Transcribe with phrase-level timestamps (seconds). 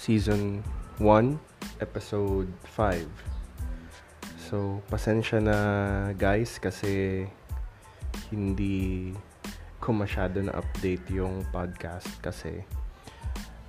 [0.00, 0.64] Season
[0.96, 1.36] 1,
[1.84, 3.04] Episode 5.
[4.48, 5.56] So, pasensya na
[6.16, 7.28] guys kasi
[8.32, 9.12] hindi
[9.76, 12.64] ko masyado na update yung podcast kasi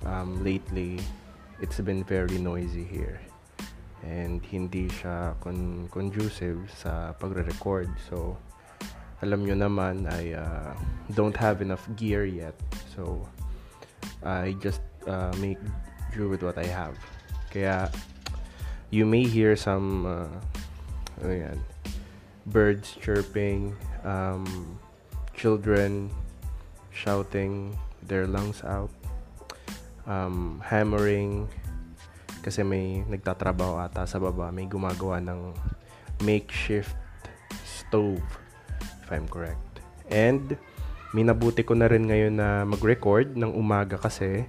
[0.08, 1.04] um, lately
[1.60, 3.20] it's been very noisy here.
[4.00, 7.92] And hindi siya con- conducive sa pagre-record.
[8.08, 8.40] So
[9.20, 10.72] alam nyo naman I uh,
[11.12, 12.56] don't have enough gear yet.
[12.96, 13.28] So
[14.24, 15.60] I just uh, make
[16.12, 16.96] do with what I have.
[17.50, 17.90] Kaya,
[18.92, 20.32] you may hear some, uh,
[21.24, 21.58] ano yan,
[22.48, 24.44] birds chirping, um,
[25.32, 26.12] children
[26.92, 28.92] shouting their lungs out,
[30.04, 31.48] um, hammering,
[32.42, 35.54] kasi may nagtatrabaho ata sa baba, may gumagawa ng
[36.26, 36.92] makeshift
[37.62, 38.22] stove,
[39.00, 39.80] if I'm correct.
[40.12, 40.58] And,
[41.12, 44.48] minabuti ko na rin ngayon na mag-record ng umaga kasi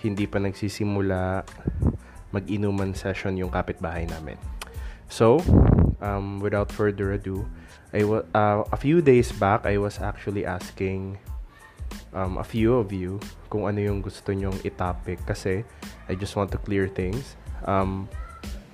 [0.00, 1.44] hindi pa nagsisimula
[2.34, 4.36] mag-inuman session yung kapitbahay namin.
[5.08, 5.40] So,
[6.02, 7.46] um, without further ado,
[7.94, 11.16] I w- uh, a few days back, I was actually asking
[12.12, 15.62] um, a few of you kung ano yung gusto nyong itopic kasi
[16.10, 17.38] I just want to clear things.
[17.64, 18.10] Um,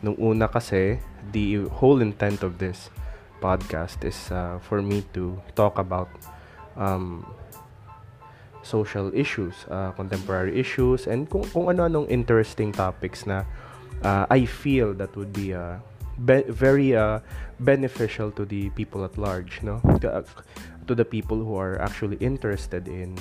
[0.00, 0.98] nung una kasi,
[1.30, 2.90] the whole intent of this
[3.38, 6.08] podcast is uh, for me to talk about
[6.78, 7.26] um,
[8.62, 13.44] social issues, uh, contemporary issues, and kung, kung ano-anong interesting topics na
[14.02, 15.78] uh, I feel that would be uh,
[16.24, 17.20] be- very uh,
[17.60, 19.82] beneficial to the people at large, no?
[20.00, 20.26] To, uh,
[20.86, 23.18] to the people who are actually interested in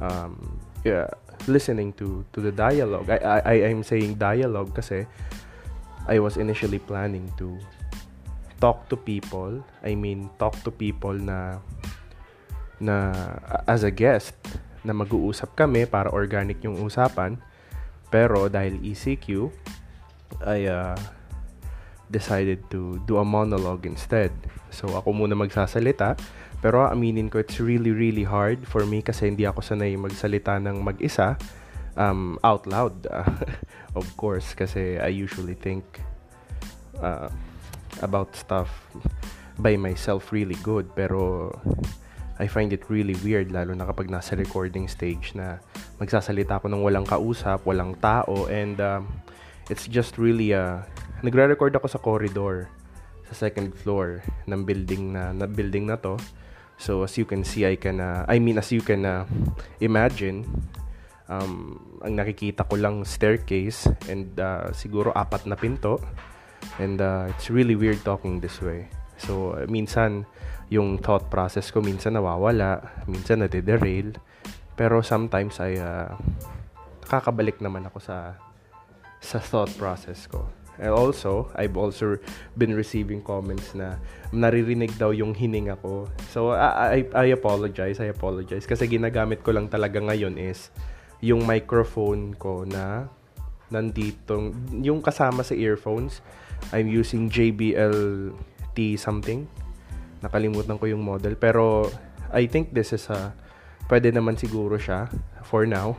[0.00, 1.08] um, yeah,
[1.46, 3.08] listening to to the dialogue.
[3.08, 5.06] I, I I'm saying dialogue kasi
[6.08, 7.56] I was initially planning to
[8.60, 9.64] talk to people.
[9.82, 11.60] I mean, talk to people na
[12.82, 13.12] na
[13.66, 14.34] as a guest
[14.84, 17.40] na mag-uusap kami para organic yung usapan.
[18.12, 19.50] Pero dahil ECQ,
[20.44, 20.94] I uh,
[22.12, 24.30] decided to do a monologue instead.
[24.70, 26.14] So ako muna magsasalita.
[26.60, 30.80] Pero aminin ko, it's really, really hard for me kasi hindi ako sanay magsalita ng
[30.80, 31.36] mag-isa
[31.96, 33.04] um, out loud.
[33.98, 35.84] of course, kasi I usually think
[37.00, 37.28] uh,
[38.00, 38.70] about stuff
[39.60, 40.88] by myself really good.
[40.96, 41.52] Pero
[42.38, 45.62] I find it really weird lalo na kapag nasa recording stage na
[46.02, 49.06] magsasalita ako ng walang kausap, walang tao and um,
[49.70, 50.82] it's just really uh,
[51.22, 52.66] nagre-record ako sa corridor
[53.30, 56.18] sa second floor ng building na, na building na to.
[56.76, 59.24] So as you can see, I can uh, I mean as you can uh,
[59.78, 60.42] imagine
[61.30, 66.02] um, ang nakikita ko lang staircase and uh, siguro apat na pinto
[66.82, 68.90] and uh, it's really weird talking this way.
[69.22, 70.26] So minsan
[70.74, 74.18] yung thought process ko minsan nawawala, minsan nade-derail.
[74.74, 76.10] Pero sometimes ay uh,
[77.06, 78.34] nakakabalik naman ako sa
[79.22, 80.50] sa thought process ko.
[80.74, 82.18] And also, I've also
[82.58, 83.94] been receiving comments na
[84.34, 86.10] naririnig daw yung hininga ko.
[86.34, 88.66] So, I, I, I apologize, I apologize.
[88.66, 90.74] Kasi ginagamit ko lang talaga ngayon is
[91.22, 93.06] yung microphone ko na
[93.70, 96.18] nandito, yung kasama sa earphones.
[96.74, 98.34] I'm using JBL
[98.74, 99.46] T something
[100.24, 101.36] nakalimutan ko yung model.
[101.36, 101.92] Pero
[102.32, 103.36] I think this is a
[103.92, 105.12] pwede naman siguro siya
[105.44, 105.94] for now.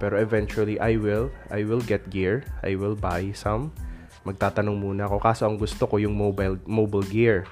[0.00, 2.48] Pero eventually I will I will get gear.
[2.64, 3.76] I will buy some.
[4.24, 5.20] Magtatanong muna ako.
[5.20, 7.44] Kaso ang gusto ko yung mobile mobile gear.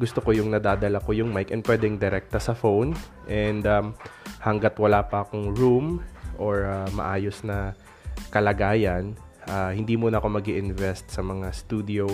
[0.00, 1.54] Gusto ko yung nadadala ko yung mic.
[1.54, 2.96] And pwedeng direkta sa phone.
[3.28, 3.94] And um,
[4.42, 6.00] hanggat wala pa akong room
[6.40, 7.76] or uh, maayos na
[8.32, 9.12] kalagayan
[9.48, 12.06] uh, hindi muna ako mag invest sa mga studio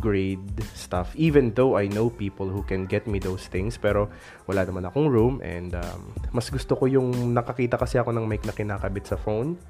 [0.00, 0.40] grade
[0.72, 1.12] stuff.
[1.16, 4.08] Even though I know people who can get me those things pero
[4.48, 8.44] wala naman akong room and um, mas gusto ko yung nakakita kasi ako ng mic
[8.48, 9.60] na kinakabit sa phone.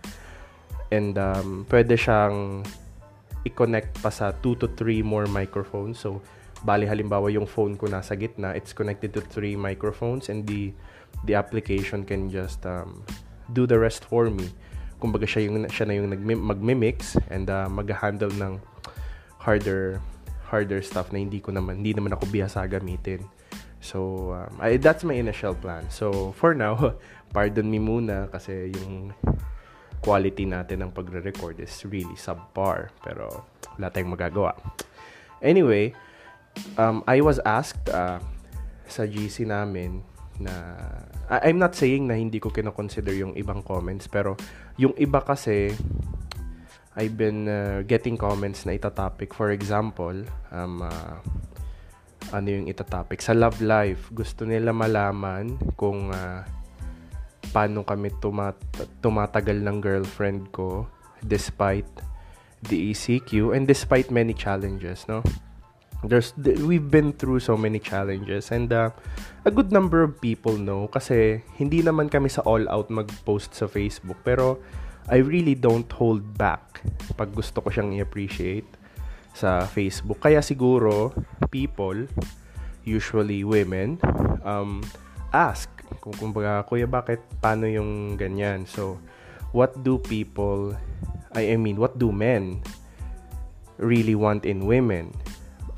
[0.92, 2.62] And um, pwede siyang
[3.42, 5.98] i-connect pa sa 2 to 3 more microphones.
[5.98, 6.22] So
[6.62, 10.70] bali halimbawa yung phone ko nasa gitna it's connected to 3 microphones and the
[11.26, 13.02] the application can just um,
[13.50, 14.46] do the rest for me.
[15.02, 16.14] Kumbaga siya yung siya na yung
[16.46, 18.62] magmi-mix and uh, mag-handle ng
[19.42, 19.98] harder
[20.52, 23.24] harder stuff na hindi ko naman hindi naman ako bihasa gamitin.
[23.82, 25.90] So, um, I, that's my initial plan.
[25.90, 26.78] So, for now,
[27.34, 29.10] pardon me muna kasi yung
[29.98, 32.94] quality natin ng pagre-record is really subpar.
[33.02, 33.42] Pero,
[33.74, 34.54] wala tayong magagawa.
[35.42, 35.90] Anyway,
[36.78, 38.22] um, I was asked uh,
[38.86, 40.06] sa GC namin
[40.38, 40.54] na
[41.26, 44.36] I'm not saying na hindi ko kinoconsider yung ibang comments pero
[44.76, 45.72] yung iba kasi
[46.92, 49.32] I've been uh, getting comments na itatopic.
[49.32, 51.16] For example, um, uh,
[52.36, 53.24] ano yung itatopic?
[53.24, 56.44] Sa love life, gusto nila malaman kung uh,
[57.52, 58.60] paano kami tumat-
[59.00, 60.84] tumatagal ng girlfriend ko
[61.24, 61.88] despite
[62.68, 65.24] the ECQ and despite many challenges, no?
[66.02, 68.90] There's we've been through so many challenges and uh,
[69.46, 73.70] a good number of people know kasi hindi naman kami sa all out mag-post sa
[73.70, 74.58] Facebook pero
[75.10, 76.84] I really don't hold back
[77.18, 78.68] pag gusto ko siyang i-appreciate
[79.32, 80.22] sa Facebook.
[80.22, 81.10] Kaya siguro
[81.50, 82.06] people,
[82.86, 83.98] usually women,
[84.46, 84.84] um,
[85.32, 88.66] ask kung kumbaga, kuya bakit paano yung ganyan?
[88.66, 88.98] So,
[89.52, 90.74] what do people
[91.32, 92.60] I, mean, what do men
[93.78, 95.16] really want in women?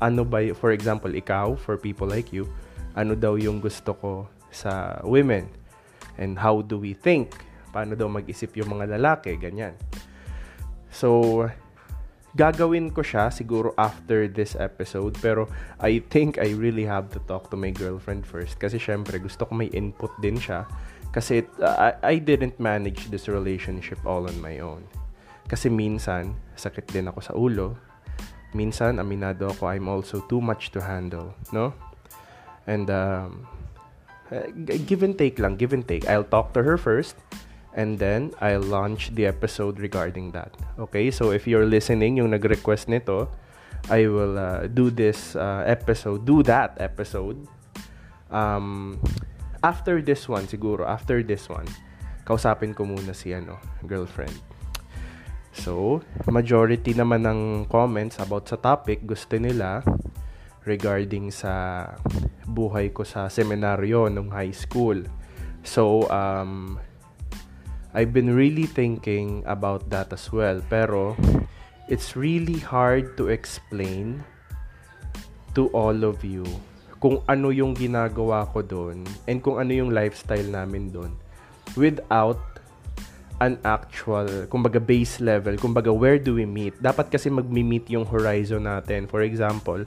[0.01, 2.51] Ano ba, for example, ikaw, for people like you,
[2.95, 5.47] ano daw yung gusto ko sa women?
[6.19, 7.31] And how do we think?
[7.75, 9.35] Paano daw mag-isip yung mga lalaki?
[9.35, 9.75] Ganyan.
[10.87, 11.43] So,
[12.39, 17.51] gagawin ko siya siguro after this episode pero I think I really have to talk
[17.51, 20.67] to my girlfriend first kasi syempre gusto ko may input din siya
[21.15, 24.83] kasi uh, I, didn't manage this relationship all on my own.
[25.47, 27.79] Kasi minsan, sakit din ako sa ulo.
[28.51, 31.71] Minsan, aminado ako, I'm also too much to handle, no?
[32.67, 33.47] And, um,
[34.27, 36.03] uh, give and take lang, give and take.
[36.03, 37.15] I'll talk to her first,
[37.75, 40.55] and then I'll launch the episode regarding that.
[40.79, 43.29] Okay, so if you're listening, yung nag-request nito,
[43.91, 47.37] I will uh, do this uh, episode, do that episode.
[48.31, 48.97] Um,
[49.61, 51.67] after this one, siguro, after this one,
[52.25, 54.33] kausapin ko muna si ano, girlfriend.
[55.55, 59.85] So, majority naman ng comments about sa topic gusto nila
[60.65, 61.85] regarding sa
[62.43, 64.99] buhay ko sa seminaryo nung high school.
[65.61, 66.81] So, um,
[67.95, 70.59] I've been really thinking about that as well.
[70.67, 71.15] Pero,
[71.87, 74.19] it's really hard to explain
[75.55, 76.43] to all of you
[76.99, 81.15] kung ano yung ginagawa ko doon and kung ano yung lifestyle namin doon
[81.79, 82.41] without
[83.43, 86.75] an actual, kumbaga base level, kumbaga where do we meet?
[86.79, 89.07] Dapat kasi magmi-meet yung horizon natin.
[89.11, 89.83] For example,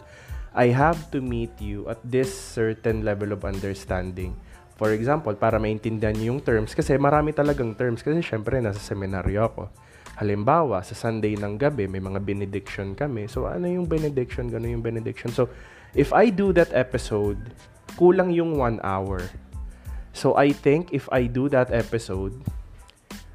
[0.52, 4.36] I have to meet you at this certain level of understanding.
[4.78, 9.50] For example, para maintindihan niyo yung terms, kasi marami talagang terms, kasi syempre nasa seminaryo
[9.50, 9.62] ako.
[10.22, 13.26] Halimbawa, sa Sunday ng gabi, may mga benediction kami.
[13.26, 14.46] So, ano yung benediction?
[14.46, 15.34] Gano yung benediction?
[15.34, 15.50] So,
[15.98, 17.42] if I do that episode,
[17.98, 19.26] kulang yung one hour.
[20.14, 22.38] So, I think if I do that episode,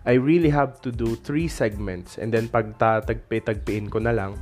[0.08, 4.36] I really have to do three segments and then pag tatagpi-tagpiin ko na lang,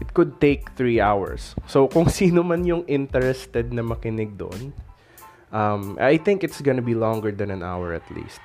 [0.00, 1.56] it could take three hours.
[1.68, 4.72] So, kung sino man yung interested na makinig doon,
[5.56, 8.44] um, I think it's gonna be longer than an hour at least.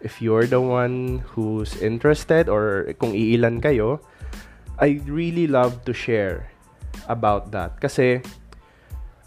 [0.00, 4.00] If you're the one who's interested or kung iilan kayo,
[4.80, 6.48] I really love to share
[7.08, 7.80] about that.
[7.80, 8.24] Kasi,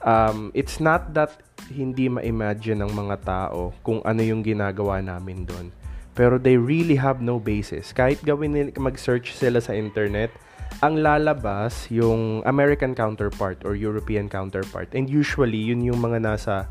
[0.01, 1.33] um, it's not that
[1.69, 5.73] hindi ma-imagine ng mga tao kung ano yung ginagawa namin doon.
[6.17, 7.93] Pero they really have no basis.
[7.93, 10.33] Kahit gawin nila, mag-search sila sa internet,
[10.81, 14.93] ang lalabas yung American counterpart or European counterpart.
[14.93, 16.69] And usually, yun yung mga nasa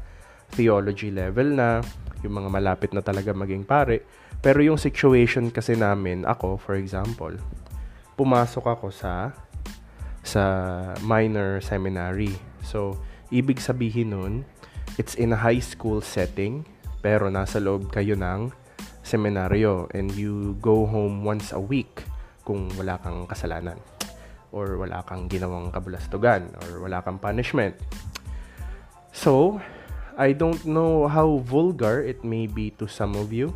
[0.55, 1.81] theology level na,
[2.23, 4.07] yung mga malapit na talaga maging pare.
[4.41, 7.33] Pero yung situation kasi namin, ako, for example,
[8.15, 9.33] pumasok ako sa
[10.27, 10.43] sa
[11.07, 12.35] minor seminary.
[12.67, 12.99] So,
[13.31, 14.35] ibig sabihin nun,
[14.99, 16.67] it's in a high school setting,
[16.99, 18.51] pero nasa loob kayo ng
[19.07, 22.03] seminaryo and you go home once a week
[22.43, 23.79] kung wala kang kasalanan
[24.51, 27.79] or wala kang ginawang kabulastugan or wala kang punishment.
[29.15, 29.63] So,
[30.17, 33.53] I don't know how vulgar it may be to some of you.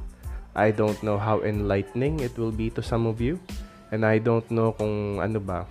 [0.52, 3.40] I don't know how enlightening it will be to some of you.
[3.90, 5.64] And I don't know kung ano ba,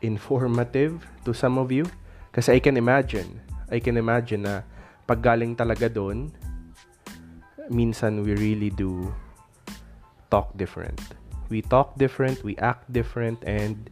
[0.00, 1.84] informative to some of you.
[2.30, 4.62] Kasi I can imagine I can imagine na
[5.08, 6.32] pag galing talaga doon,
[7.72, 9.10] minsan we really do
[10.28, 11.00] talk different.
[11.48, 13.88] We talk different, we act different, and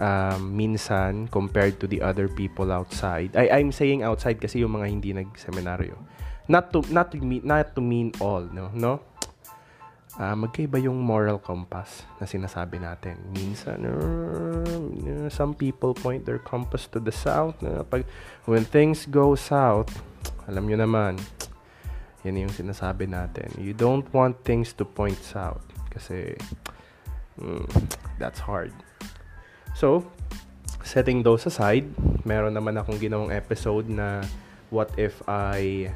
[0.00, 3.34] um, minsan compared to the other people outside.
[3.36, 5.96] I I'm saying outside kasi yung mga hindi nag-seminaryo.
[6.46, 9.02] Not to not to mean not to mean all, no, no
[10.18, 13.20] uh, magkaiba yung moral compass na sinasabi natin.
[13.32, 17.56] Minsan, uh, some people point their compass to the south.
[17.62, 18.04] Uh, pag,
[18.48, 19.92] when things go south,
[20.48, 21.20] alam nyo naman,
[22.24, 23.52] yan yung sinasabi natin.
[23.60, 25.62] You don't want things to point south
[25.92, 26.34] kasi
[27.38, 27.68] mm,
[28.18, 28.74] that's hard.
[29.76, 30.08] So,
[30.80, 31.84] setting those aside,
[32.24, 34.24] meron naman akong ginawang episode na
[34.72, 35.92] what if I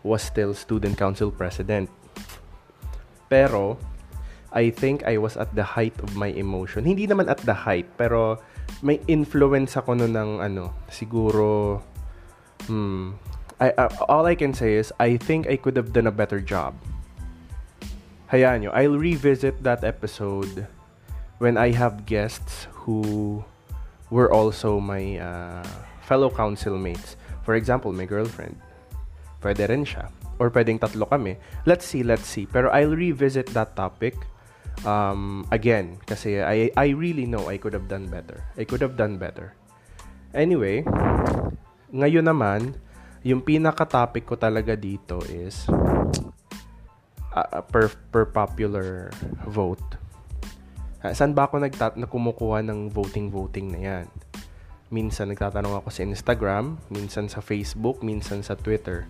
[0.00, 1.92] was still student council president
[3.28, 3.76] pero,
[4.48, 6.88] I think I was at the height of my emotion.
[6.88, 8.40] Hindi naman at the height, pero
[8.80, 11.78] may influence ako no ng ano, siguro,
[12.64, 13.20] hmm,
[13.60, 16.40] I, uh, all I can say is, I think I could have done a better
[16.40, 16.72] job.
[18.32, 20.68] Hayaan nyo, I'll revisit that episode
[21.38, 23.42] when I have guests who
[24.10, 25.66] were also my uh,
[26.02, 27.16] fellow council mates.
[27.42, 28.58] For example, my girlfriend.
[29.40, 30.10] Pwede rin siya.
[30.38, 31.38] Or pwedeng tatlo kami.
[31.66, 32.46] Let's see, let's see.
[32.46, 34.14] Pero I'll revisit that topic
[34.84, 35.98] um, again.
[36.06, 38.44] Kasi I, I really know I could have done better.
[38.58, 39.54] I could have done better.
[40.34, 40.84] Anyway,
[41.94, 42.76] ngayon naman,
[43.24, 45.66] yung pinaka-topic ko talaga dito is
[47.34, 49.10] uh, per, per popular
[49.48, 50.07] vote.
[51.02, 54.06] Saan ba ako nagtat na kumukuha ng voting-voting na yan?
[54.90, 59.06] Minsan nagtatanong ako sa Instagram, minsan sa Facebook, minsan sa Twitter.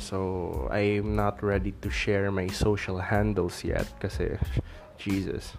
[0.00, 4.38] So, I'm not ready to share my social handles yet kasi,
[4.98, 5.54] Jesus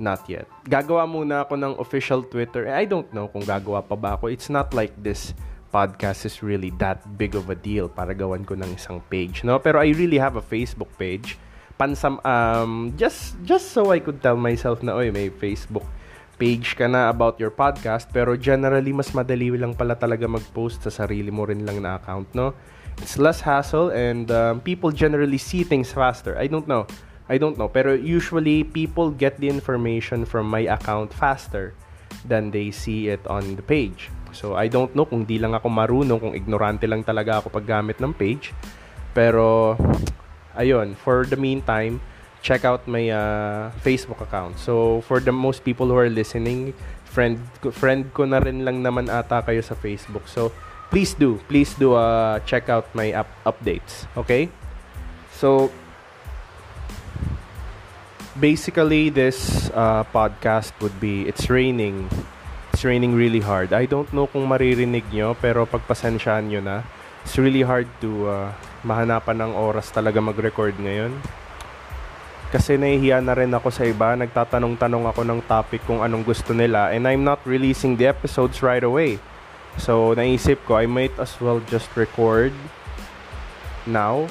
[0.00, 0.48] not yet.
[0.64, 2.64] Gagawa muna ako ng official Twitter.
[2.72, 4.32] I don't know kung gagawa pa ba ako.
[4.32, 5.36] It's not like this
[5.70, 9.60] podcast is really that big of a deal para gawan ko ng isang page, no?
[9.60, 11.36] Pero I really have a Facebook page.
[11.80, 15.88] Pansam um just just so I could tell myself na oy may Facebook
[16.36, 20.92] page ka na about your podcast pero generally mas madali lang pala talaga mag-post sa
[20.92, 22.52] sarili mo rin lang na account, no?
[23.00, 26.36] It's less hassle and um, people generally see things faster.
[26.36, 26.84] I don't know.
[27.30, 27.70] I don't know.
[27.70, 31.72] Pero usually, people get the information from my account faster
[32.26, 34.10] than they see it on the page.
[34.34, 38.02] So, I don't know kung di lang ako marunong, kung ignorante lang talaga ako paggamit
[38.02, 38.50] ng page.
[39.14, 39.78] Pero,
[40.56, 42.00] ayun, for the meantime,
[42.42, 44.58] check out my uh, Facebook account.
[44.58, 47.38] So, for the most people who are listening, friend,
[47.72, 50.26] friend ko na rin lang naman ata kayo sa Facebook.
[50.26, 50.52] So,
[50.88, 54.08] please do, please do uh, check out my up- updates.
[54.16, 54.48] Okay?
[55.36, 55.70] So,
[58.38, 62.08] basically this uh, podcast would be it's raining
[62.72, 66.76] it's raining really hard I don't know kung maririnig nyo pero pagpasensyaan nyo na
[67.20, 68.48] it's really hard to uh,
[68.82, 71.12] mahanapan ng oras talaga mag-record ngayon.
[72.50, 74.18] Kasi nahihiya na rin ako sa iba.
[74.18, 76.90] Nagtatanong-tanong ako ng topic kung anong gusto nila.
[76.90, 79.22] And I'm not releasing the episodes right away.
[79.78, 82.50] So naisip ko I might as well just record
[83.86, 84.26] now.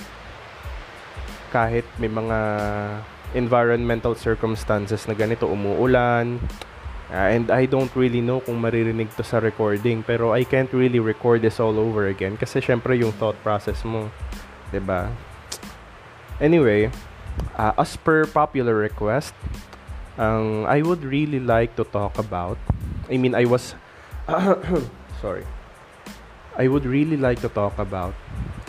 [1.56, 2.38] Kahit may mga
[3.34, 6.44] environmental circumstances na ganito, umuulan,
[7.10, 11.02] uh, and I don't really know kung maririnig to sa recording, pero I can't really
[11.02, 14.14] record this all over again kasi syempre yung thought process mo,
[14.70, 15.10] 'di ba?
[16.40, 16.88] Anyway,
[17.60, 19.36] uh, as per popular request,
[20.16, 22.56] um, I would really like to talk about,
[23.12, 23.76] I mean, I was,
[25.24, 25.44] sorry,
[26.56, 28.16] I would really like to talk about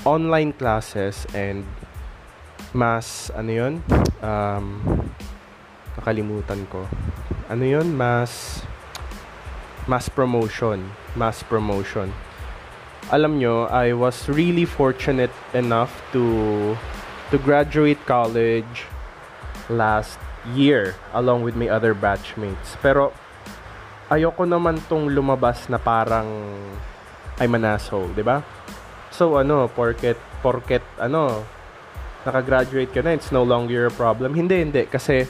[0.02, 1.62] online classes and
[2.74, 3.74] mas ano yun?
[4.22, 4.82] Um,
[5.98, 6.86] nakalimutan ko
[7.50, 8.62] ano yun mas
[9.90, 10.78] mass promotion
[11.18, 12.14] mass promotion
[13.10, 16.22] alam nyo I was really fortunate enough to
[17.34, 18.86] to graduate college
[19.66, 20.22] last
[20.54, 23.10] year along with my other batchmates pero
[24.06, 26.30] ayoko naman tong lumabas na parang
[27.40, 28.44] I'm an asshole, 'di ba?
[29.08, 31.46] So ano, porket porket ano,
[32.28, 34.36] nakagraduate ka na, it's no longer a problem.
[34.36, 34.84] Hindi, hindi.
[34.84, 35.24] Kasi,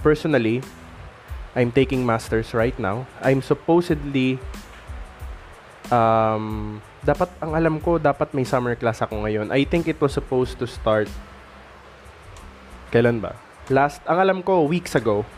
[0.00, 0.64] personally,
[1.52, 3.04] I'm taking masters right now.
[3.20, 4.40] I'm supposedly,
[5.92, 9.52] um, dapat, ang alam ko, dapat may summer class ako ngayon.
[9.52, 11.12] I think it was supposed to start,
[12.88, 13.36] kailan ba?
[13.68, 15.28] Last, ang alam ko, weeks ago,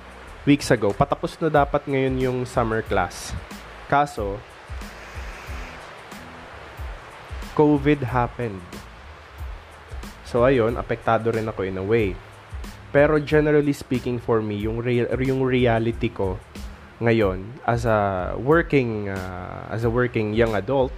[0.47, 3.35] weeks ago, patapos na dapat ngayon yung summer class.
[3.90, 4.38] Kaso,
[7.59, 8.62] COVID happened.
[10.26, 12.18] So ayun, apektado rin ako in a way.
[12.94, 16.38] Pero generally speaking for me, yung real, yung reality ko
[17.02, 20.94] ngayon as a working uh, as a working young adult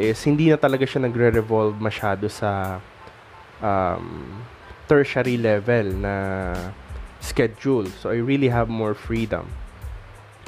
[0.00, 2.80] is hindi na talaga siya nagre-revolve masyado sa
[3.60, 4.40] um,
[4.88, 6.16] tertiary level na
[7.20, 7.84] schedule.
[8.00, 9.44] So I really have more freedom.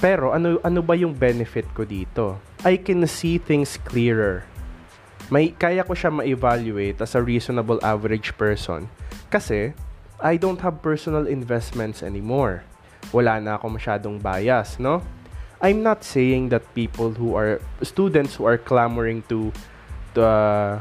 [0.00, 2.40] Pero ano ano ba yung benefit ko dito?
[2.64, 4.48] I can see things clearer
[5.32, 8.84] may kaya ko siya ma-evaluate as a reasonable average person
[9.32, 9.72] kasi
[10.22, 12.62] I don't have personal investments anymore.
[13.10, 15.02] Wala na ako masyadong bias, no?
[15.58, 19.50] I'm not saying that people who are students who are clamoring to
[20.14, 20.72] to, uh,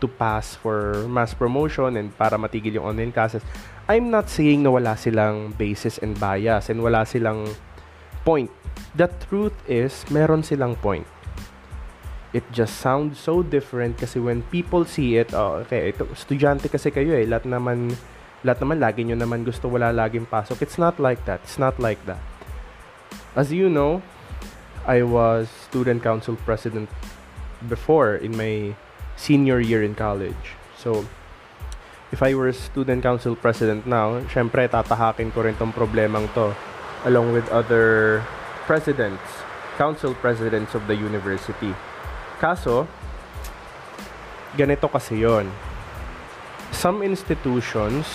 [0.00, 3.40] to pass for mass promotion and para matigil yung online classes,
[3.88, 7.56] I'm not saying na wala silang basis and bias and wala silang
[8.24, 8.52] point.
[8.92, 11.08] The truth is, meron silang point
[12.32, 16.94] it just sounds so different kasi when people see it, oh, okay, ito, estudyante kasi
[16.94, 17.90] kayo eh, lahat naman,
[18.40, 20.64] lahat naman, lagi nyo naman gusto wala laging pasok.
[20.64, 21.44] It's not like that.
[21.44, 22.20] It's not like that.
[23.36, 24.00] As you know,
[24.88, 26.88] I was student council president
[27.68, 28.74] before in my
[29.20, 30.56] senior year in college.
[30.80, 31.04] So,
[32.10, 36.56] if I were student council president now, syempre tatahakin ko rin tong problemang to
[37.04, 38.20] along with other
[38.64, 39.22] presidents,
[39.76, 41.76] council presidents of the university.
[42.40, 42.88] Kaso,
[44.56, 45.52] ganito kasi yon.
[46.70, 48.06] Some institutions,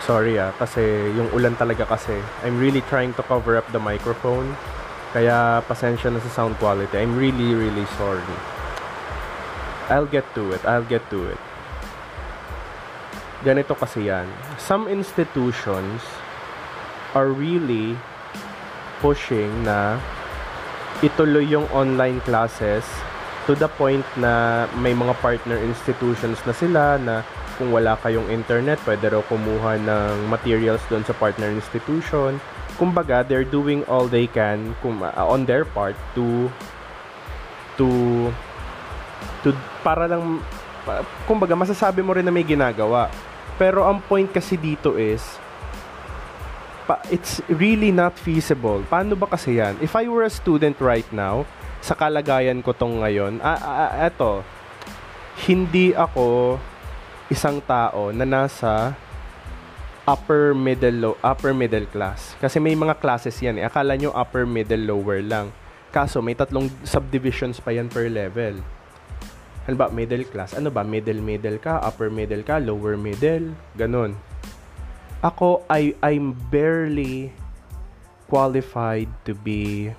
[0.00, 0.80] sorry ah, kasi
[1.12, 4.56] yung ulan talaga kasi, I'm really trying to cover up the microphone.
[5.12, 6.96] Kaya pasensya na sa sound quality.
[7.00, 8.36] I'm really, really sorry.
[9.88, 10.60] I'll get to it.
[10.68, 11.40] I'll get to it.
[13.40, 14.28] Ganito kasi yan.
[14.60, 16.04] Some institutions
[17.16, 17.96] are really
[19.00, 19.96] pushing na
[21.00, 22.84] ituloy yung online classes
[23.48, 27.24] to the point na may mga partner institutions na sila na
[27.56, 32.36] kung wala kayong internet, pwede raw kumuha ng materials doon sa partner institution.
[32.76, 36.46] Kumbaga, they're doing all they can kum, uh, on their part to
[37.80, 37.88] to
[39.42, 40.44] to para lang
[41.26, 43.08] kumbaga masasabi mo rin na may ginagawa.
[43.56, 45.24] Pero ang point kasi dito is
[46.86, 48.84] pa, it's really not feasible.
[48.86, 49.74] Paano ba kasi yan?
[49.82, 51.48] If I were a student right now,
[51.80, 53.58] sa kalagayan ko tong ngayon, ah,
[53.94, 54.40] ah,
[55.46, 56.58] hindi ako
[57.28, 58.96] isang tao na nasa
[60.08, 62.32] upper middle low, upper middle class.
[62.40, 63.68] Kasi may mga classes yan eh.
[63.68, 65.52] Akala nyo upper middle lower lang.
[65.92, 68.64] Kaso may tatlong subdivisions pa yan per level.
[69.68, 70.56] Ano ba, middle class?
[70.56, 74.16] Ano ba, middle middle ka, upper middle ka, lower middle, ganun.
[75.20, 77.36] Ako, I, I'm barely
[78.32, 79.92] qualified to be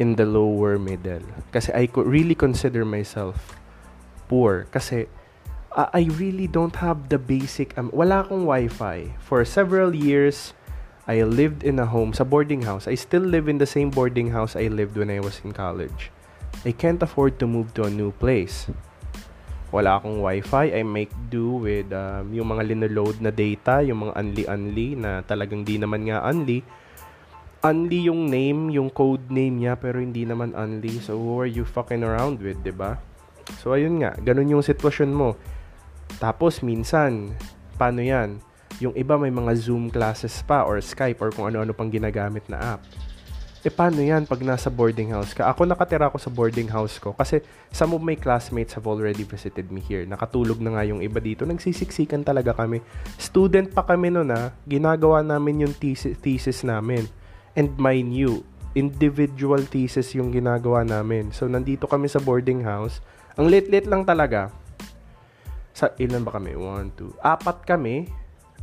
[0.00, 1.22] in the lower middle.
[1.52, 3.60] Kasi I really consider myself
[4.32, 4.64] poor.
[4.72, 5.04] Kasi
[5.76, 9.12] uh, I really don't have the basic, um, wala akong wifi.
[9.20, 10.56] For several years,
[11.04, 12.88] I lived in a home, sa boarding house.
[12.88, 16.08] I still live in the same boarding house I lived when I was in college.
[16.64, 18.70] I can't afford to move to a new place.
[19.70, 20.74] Wala akong wifi.
[20.74, 25.62] I make do with um, yung mga linaload na data, yung mga unli-unli na talagang
[25.62, 26.62] di naman nga unli.
[27.60, 30.96] Unli yung name, yung code name niya, pero hindi naman unli.
[30.96, 32.64] So, who are you fucking around with, ba?
[32.64, 32.92] Diba?
[33.60, 34.16] So, ayun nga.
[34.16, 35.36] Ganun yung sitwasyon mo.
[36.16, 37.36] Tapos, minsan,
[37.76, 38.40] paano yan?
[38.80, 42.80] Yung iba may mga Zoom classes pa or Skype or kung ano-ano pang ginagamit na
[42.80, 42.82] app.
[43.60, 45.44] Eh paano yan pag nasa boarding house ka?
[45.52, 49.68] Ako nakatira ako sa boarding house ko kasi some of my classmates have already visited
[49.68, 50.08] me here.
[50.08, 51.44] Nakatulog na nga yung iba dito.
[51.44, 52.80] Nagsisiksikan talaga kami.
[53.20, 57.04] Student pa kami noon na ginagawa namin yung thesis, thesis namin.
[57.58, 58.46] And mind you,
[58.78, 61.34] individual thesis yung ginagawa namin.
[61.34, 63.02] So nandito kami sa boarding house.
[63.34, 64.54] Ang lit-lit lang talaga.
[65.74, 66.54] Sa ilan ba kami?
[66.54, 67.14] One, two.
[67.22, 68.10] Apat kami.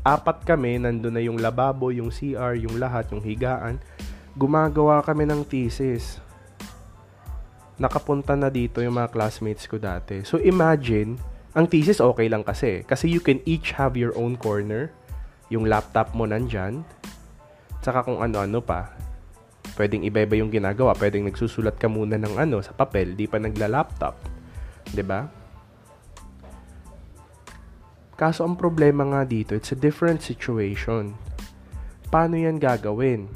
[0.05, 0.79] Apat kami.
[0.79, 3.79] Nandun na yung lababo, yung CR, yung lahat, yung higaan
[4.37, 6.21] gumagawa kami ng thesis.
[7.81, 10.21] Nakapunta na dito yung mga classmates ko dati.
[10.21, 11.17] So imagine,
[11.57, 12.85] ang thesis okay lang kasi.
[12.85, 14.93] Kasi you can each have your own corner.
[15.49, 16.85] Yung laptop mo nandyan.
[17.81, 18.93] Tsaka kung ano-ano pa.
[19.77, 20.97] Pwedeng iba-iba yung ginagawa.
[20.97, 23.13] Pwedeng nagsusulat ka muna ng ano sa papel.
[23.13, 24.15] Di pa nagla-laptop.
[24.17, 24.93] ba?
[24.93, 25.21] Diba?
[28.17, 31.13] Kaso ang problema nga dito, it's a different situation.
[32.09, 33.29] Paano yan gagawin?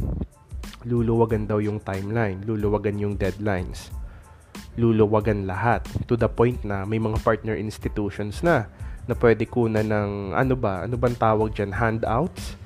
[0.86, 3.93] luluwagan daw yung timeline, luluwagan yung deadlines,
[4.77, 8.65] luluwagan lahat to the point na may mga partner institutions na
[9.06, 12.58] na pwede kunan ng ano ba, ano bang tawag diyan, handouts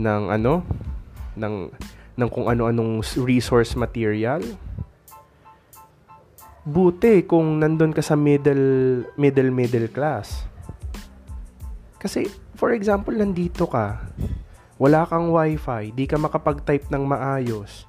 [0.00, 0.64] ng ano
[1.38, 1.70] ng
[2.14, 4.42] ng kung ano-anong resource material.
[6.64, 10.46] Buti kung nandun ka sa middle middle middle class.
[12.00, 14.00] Kasi for example, nandito ka,
[14.80, 17.84] wala kang wifi, di ka makapag-type ng maayos.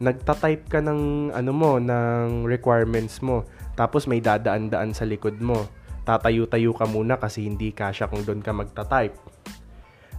[0.00, 3.44] Nagta-type ka ng ano mo, ng requirements mo.
[3.76, 5.68] Tapos may dadaan-daan sa likod mo.
[6.08, 9.16] Tatayo-tayo ka muna kasi hindi kasya kung doon ka magta-type.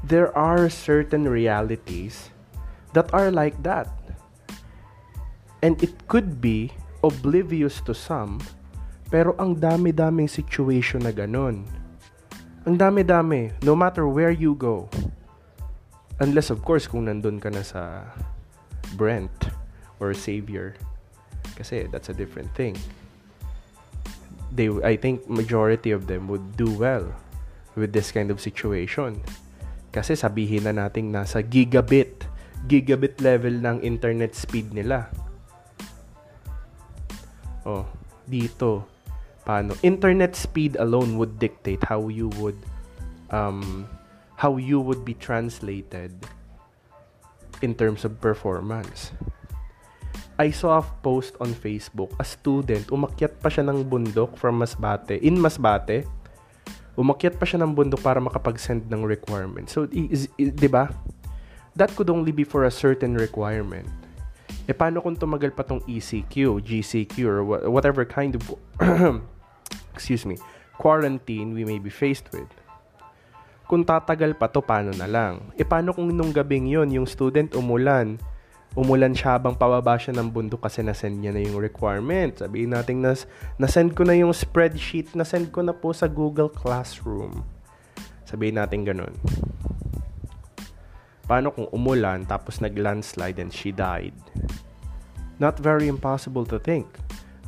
[0.05, 2.33] There are certain realities
[2.93, 3.87] that are like that.
[5.61, 6.73] And it could be
[7.05, 8.41] oblivious to some,
[9.09, 11.65] pero ang dami-daming situation na ganun.
[12.65, 14.89] Ang dami-dami, no matter where you go.
[16.21, 18.05] Unless of course kung nandun ka na sa
[18.93, 19.33] Brent
[19.97, 20.77] or Savior.
[21.57, 22.77] Kasi that's a different thing.
[24.53, 27.09] They I think majority of them would do well
[27.73, 29.21] with this kind of situation.
[29.89, 32.30] Kasi sabihin na nating nasa gigabit
[32.69, 35.09] gigabit level ng internet speed nila.
[37.65, 37.85] Oh,
[38.25, 38.85] dito
[39.41, 42.57] paano internet speed alone would dictate how you would
[43.33, 43.89] um
[44.37, 46.13] how you would be translated
[47.61, 49.13] in terms of performance.
[50.41, 55.21] I saw a post on Facebook, a student, umakyat pa siya ng bundok from Masbate,
[55.21, 56.09] in Masbate,
[56.97, 59.69] umakyat pa siya ng bundok para makapag-send ng requirement.
[59.69, 60.89] So, is, is, di ba?
[61.75, 63.87] That could only be for a certain requirement.
[64.67, 67.39] E paano kung tumagal pa tong ECQ, GCQ, or
[67.71, 68.43] whatever kind of,
[69.95, 70.37] excuse me,
[70.77, 72.47] quarantine we may be faced with?
[73.65, 75.55] Kung tatagal pa to, paano na lang?
[75.55, 78.19] E paano kung nung gabing yon yung student umulan,
[78.75, 82.35] umulan siya habang pababa siya ng bundok kasi nasend niya na yung requirement.
[82.39, 83.15] Sabihin natin na
[83.55, 87.47] nasend ko na yung spreadsheet, nasend ko na po sa Google Classroom.
[88.27, 89.15] Sabihin natin ganun.
[91.31, 94.11] Paano kung umulan tapos nag-landslide and she died?
[95.39, 96.91] Not very impossible to think.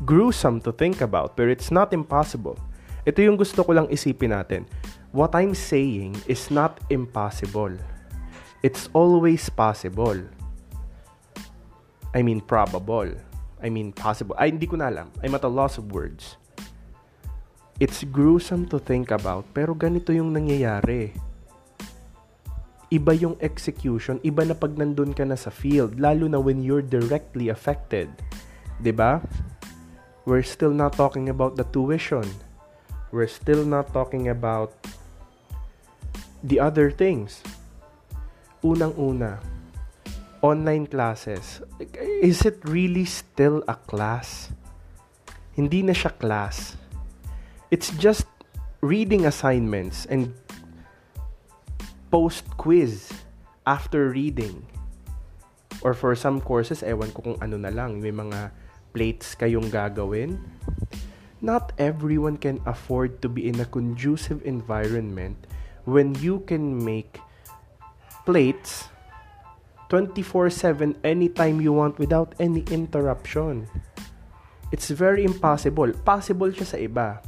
[0.07, 2.55] Gruesome to think about, but it's not impossible.
[3.03, 4.63] Ito yung gusto ko lang isipin natin.
[5.11, 7.75] What I'm saying is not impossible.
[8.63, 10.23] It's always possible
[12.13, 13.09] I mean probable.
[13.57, 14.37] I mean possible.
[14.37, 15.09] Ay, hindi ko na alam.
[15.25, 16.37] I'm at a loss of words.
[17.81, 21.17] It's gruesome to think about, pero ganito yung nangyayari.
[22.93, 26.85] Iba yung execution, iba na pag nandun ka na sa field, lalo na when you're
[26.85, 28.05] directly affected.
[28.13, 28.85] ba?
[28.85, 29.13] Diba?
[30.29, 32.29] We're still not talking about the tuition.
[33.09, 34.77] We're still not talking about
[36.45, 37.41] the other things.
[38.61, 39.41] Unang-una,
[40.45, 41.65] online classes,
[42.21, 44.53] is it really still a class?
[45.57, 46.77] Hindi na siya class.
[47.73, 48.29] It's just
[48.83, 50.35] reading assignments and
[52.13, 53.09] post quiz
[53.65, 54.61] after reading.
[55.81, 58.53] Or for some courses, ewan ko kung ano na lang, may mga
[58.93, 60.37] plates kayong gagawin.
[61.41, 65.49] Not everyone can afford to be in a conducive environment
[65.89, 67.17] when you can make
[68.29, 68.93] plates
[69.89, 73.65] 24-7 anytime you want without any interruption.
[74.69, 75.89] It's very impossible.
[76.05, 77.25] Possible siya sa iba.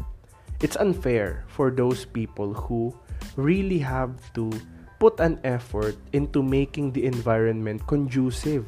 [0.62, 2.94] It's unfair for those people who
[3.36, 4.54] really have to
[4.98, 8.66] put an effort into making the environment conducive.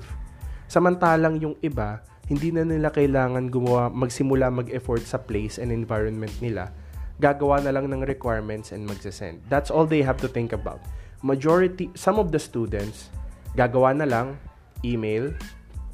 [0.68, 6.76] Samantalang yung iba, hindi na nila kailangan gumawa, magsimula mag-effort sa place and environment nila.
[7.18, 9.42] Gagawa na lang ng requirements and magsasend.
[9.48, 10.84] That's all they have to think about.
[11.24, 13.10] Majority, some of the students,
[13.58, 14.38] Gagawa na lang,
[14.86, 15.34] email,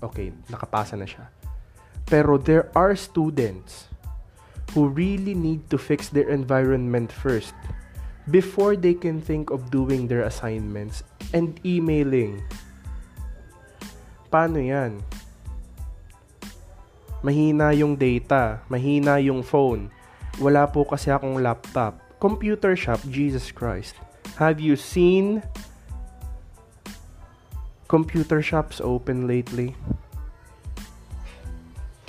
[0.04, 1.32] okay, nakapasa na siya.
[2.04, 3.88] Pero there are students
[4.76, 7.56] who really need to fix their environment first
[8.30, 12.40] before they can think of doing their assignments and emailing.
[14.32, 15.04] Paano yan?
[17.24, 19.88] Mahina yung data, mahina yung phone.
[20.40, 22.00] Wala po kasi akong laptop.
[22.20, 23.96] Computer shop, Jesus Christ.
[24.40, 25.44] Have you seen
[27.88, 29.76] computer shops open lately?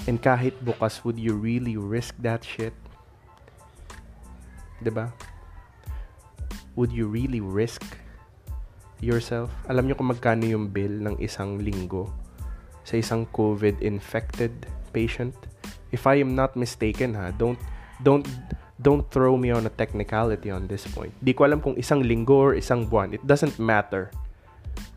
[0.04, 2.72] And kahit bukas, would you really risk that shit?
[4.84, 5.12] ba?
[6.74, 7.82] Would you really risk
[8.98, 9.50] yourself?
[9.70, 12.10] Alam nyo kung magkano yung bill ng isang linggo
[12.82, 15.34] sa isang COVID-infected patient?
[15.94, 17.58] If I am not mistaken ha, don't
[18.02, 18.26] don't
[18.82, 21.14] don't throw me on a technicality on this point.
[21.22, 23.14] Di ko alam kung isang linggo or isang buwan.
[23.14, 24.10] It doesn't matter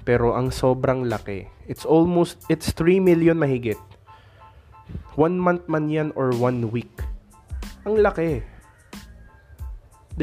[0.08, 1.52] pero ang sobrang laki.
[1.68, 3.76] It's almost, it's 3 million mahigit.
[5.20, 7.04] One month man yan or one week.
[7.84, 8.40] Ang laki.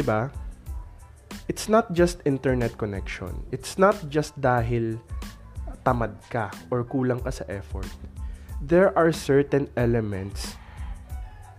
[0.00, 0.32] ba?
[1.44, 3.37] It's not just internet connection.
[3.52, 4.96] It's not just dahil
[5.85, 7.88] tamad ka or kulang ka sa effort.
[8.64, 10.57] There are certain elements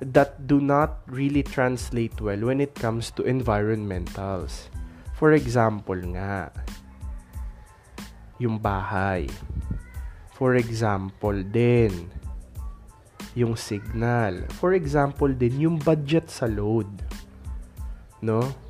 [0.01, 4.73] that do not really translate well when it comes to environmentals.
[5.13, 6.49] For example nga,
[8.41, 9.29] yung bahay.
[10.33, 12.11] For example din,
[13.37, 14.49] yung signal.
[14.59, 16.89] For example din, yung budget sa load.
[18.19, 18.64] No?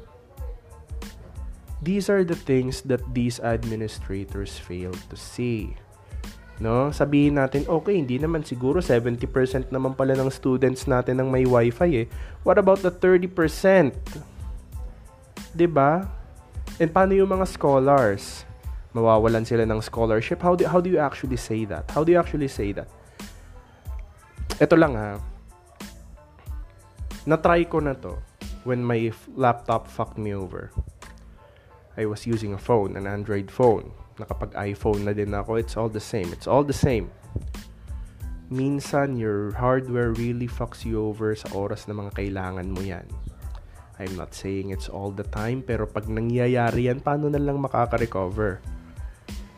[1.86, 5.78] These are the things that these administrators fail to see.
[6.58, 6.90] No?
[6.90, 12.04] Sabihin natin, okay, hindi naman siguro 70% naman pala ng students natin ang may wifi
[12.04, 12.08] eh.
[12.42, 13.30] What about the 30%?
[15.54, 16.10] 'Di ba?
[16.82, 18.50] And paano yung mga scholars?
[18.96, 20.40] mawawalan sila ng scholarship.
[20.40, 21.92] How do, how do you actually say that?
[21.92, 22.88] How do you actually say that?
[24.56, 25.20] Ito lang ha.
[27.28, 28.16] Na-try ko na to
[28.64, 30.72] when my laptop fucked me over.
[31.96, 33.92] I was using a phone, an Android phone.
[34.20, 36.32] Nakapag iPhone na din ako, it's all the same.
[36.36, 37.12] It's all the same.
[38.52, 43.08] Minsan, your hardware really fucks you over sa oras na mga kailangan mo yan.
[43.96, 48.60] I'm not saying it's all the time, pero pag nangyayari yan, paano na lang makaka-recover?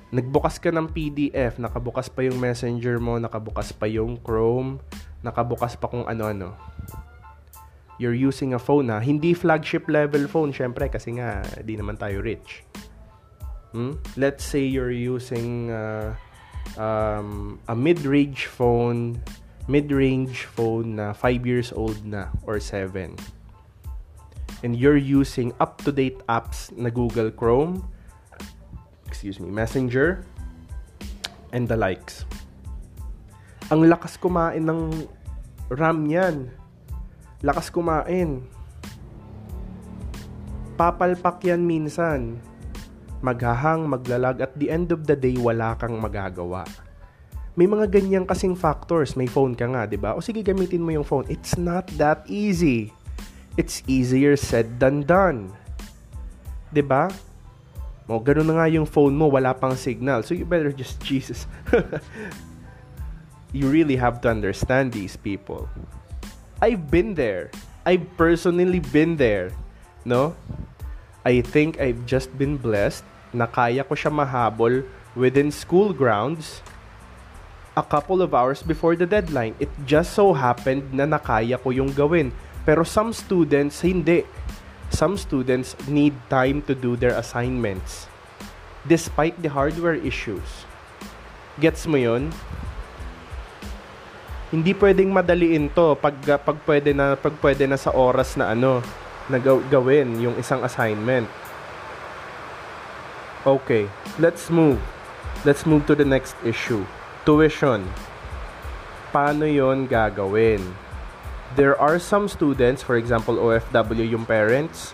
[0.07, 4.79] nagbukas ka ng PDF, nakabukas pa yung Messenger mo, nakabukas pa yung Chrome,
[5.19, 6.55] nakabukas pa kung ano-ano.
[7.97, 9.01] You're using a phone ha.
[9.01, 12.61] Hindi flagship level phone, syempre, kasi nga, di naman tayo rich.
[13.73, 13.97] Hmm?
[14.15, 16.13] Let's say you're using uh,
[16.77, 19.21] um, a mid-range phone,
[19.67, 23.17] mid-range phone na 5 years old na or 7.
[24.61, 27.85] And you're using up-to-date apps na Google Chrome,
[29.05, 30.25] excuse me, Messenger,
[31.53, 32.25] and the likes.
[33.73, 35.05] Ang lakas kumain ng
[35.69, 36.49] RAM yan.
[37.45, 38.45] Lakas kumain.
[40.77, 42.41] Papalpak yan minsan
[43.21, 46.65] maghahang, maglalag, at the end of the day, wala kang magagawa.
[47.57, 49.17] May mga ganyan kasing factors.
[49.17, 50.13] May phone ka nga, di ba?
[50.13, 51.25] O sige, gamitin mo yung phone.
[51.25, 52.93] It's not that easy.
[53.57, 55.49] It's easier said than done.
[56.69, 57.09] Di ba?
[58.05, 60.21] O, ganun na nga yung phone mo, wala pang signal.
[60.21, 61.49] So, you better just, Jesus.
[63.49, 65.65] you really have to understand these people.
[66.61, 67.51] I've been there.
[67.85, 69.53] I've personally been there.
[70.05, 70.35] No?
[71.25, 73.03] I think I've just been blessed
[73.35, 74.81] na kaya ko siya mahabol
[75.13, 76.65] within school grounds
[77.77, 79.53] a couple of hours before the deadline.
[79.61, 82.33] It just so happened na nakaya ko yung gawin.
[82.65, 84.25] Pero some students, hindi.
[84.89, 88.07] Some students need time to do their assignments
[88.87, 90.65] despite the hardware issues.
[91.59, 92.31] Gets mo yun?
[94.47, 98.79] Hindi pwedeng madaliin to pag, pag pwede na pag pwede na sa oras na ano
[99.27, 101.27] na gawin yung isang assignment.
[103.43, 103.87] Okay,
[104.19, 104.79] let's move.
[105.43, 106.83] Let's move to the next issue.
[107.23, 107.83] Tuition.
[109.11, 110.63] Paano yon gagawin?
[111.55, 114.91] There are some students, for example, OFW yung parents,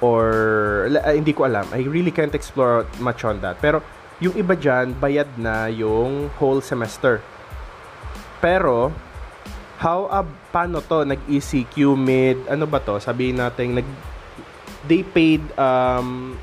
[0.00, 1.68] or uh, hindi ko alam.
[1.76, 3.60] I really can't explore much on that.
[3.60, 3.84] Pero
[4.20, 7.20] yung iba dyan, bayad na yung whole semester.
[8.40, 8.88] Pero,
[9.80, 11.04] how uh, paano to?
[11.08, 13.00] Nag ECQ mid ano ba to?
[13.00, 13.88] Sabihin natin nag
[14.84, 16.36] they paid um,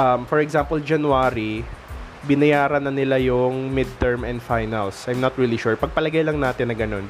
[0.00, 1.64] um for example January
[2.24, 5.04] binayaran na nila yung midterm and finals.
[5.08, 5.76] I'm not really sure.
[5.76, 7.04] Pagpalagay lang natin na ganun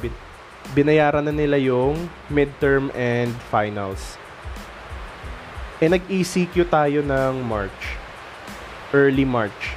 [0.74, 4.18] binayaran na nila yung midterm and finals.
[5.78, 7.98] Eh nag ECQ tayo ng March.
[8.90, 9.74] Early March.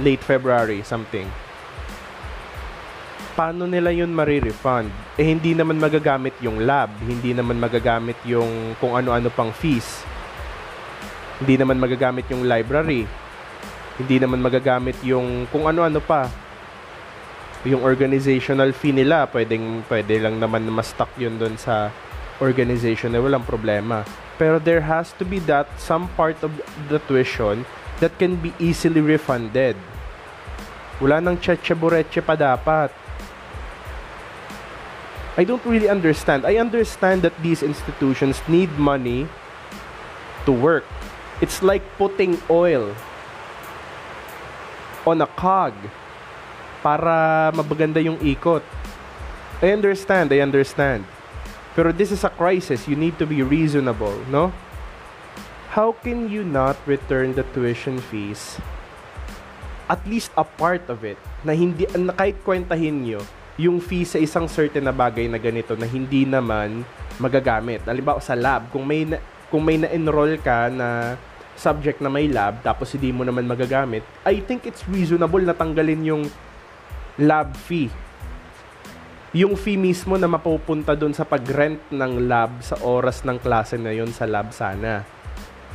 [0.00, 1.43] Late February something
[3.34, 4.88] paano nila yun marirefund?
[5.18, 10.06] Eh, hindi naman magagamit yung lab, hindi naman magagamit yung kung ano-ano pang fees.
[11.42, 13.04] Hindi naman magagamit yung library.
[13.98, 16.30] Hindi naman magagamit yung kung ano-ano pa.
[17.66, 21.90] Yung organizational fee nila, pwedeng, pwede lang naman ma-stock yun doon sa
[22.38, 24.06] organization na walang problema.
[24.38, 26.50] Pero there has to be that some part of
[26.90, 27.66] the tuition
[27.98, 29.74] that can be easily refunded.
[31.02, 31.74] Wala nang cheche
[32.22, 33.03] pa dapat
[35.34, 36.46] I don't really understand.
[36.46, 39.26] I understand that these institutions need money
[40.46, 40.86] to work.
[41.42, 42.94] It's like putting oil
[45.02, 45.74] on a cog
[46.86, 48.62] para mabaganda yung ikot.
[49.58, 51.02] I understand, I understand.
[51.74, 52.86] Pero this is a crisis.
[52.86, 54.54] You need to be reasonable, no?
[55.74, 58.62] How can you not return the tuition fees?
[59.90, 63.20] At least a part of it na hindi na kahit kwentahin nyo
[63.54, 66.82] yung fee sa isang certain na bagay na ganito na hindi naman
[67.22, 67.86] magagamit.
[67.86, 71.14] Halimbawa sa lab, kung may na, kung may na-enroll ka na
[71.54, 76.02] subject na may lab tapos hindi mo naman magagamit, I think it's reasonable na tanggalin
[76.02, 76.22] yung
[77.22, 77.90] lab fee.
[79.34, 83.90] Yung fee mismo na mapupunta doon sa pag-rent ng lab sa oras ng klase na
[83.94, 85.06] yon sa lab sana.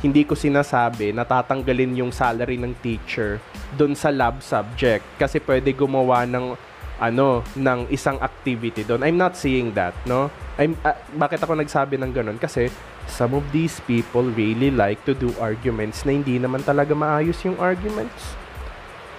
[0.00, 3.36] Hindi ko sinasabi na tatanggalin yung salary ng teacher
[3.76, 6.56] doon sa lab subject kasi pwede gumawa ng
[7.00, 9.00] ano ng isang activity doon.
[9.00, 10.28] I'm not saying that, no?
[10.60, 12.68] I'm uh, bakit ako nagsabi ng ganun kasi
[13.08, 17.56] some of these people really like to do arguments na hindi naman talaga maayos yung
[17.56, 18.36] arguments.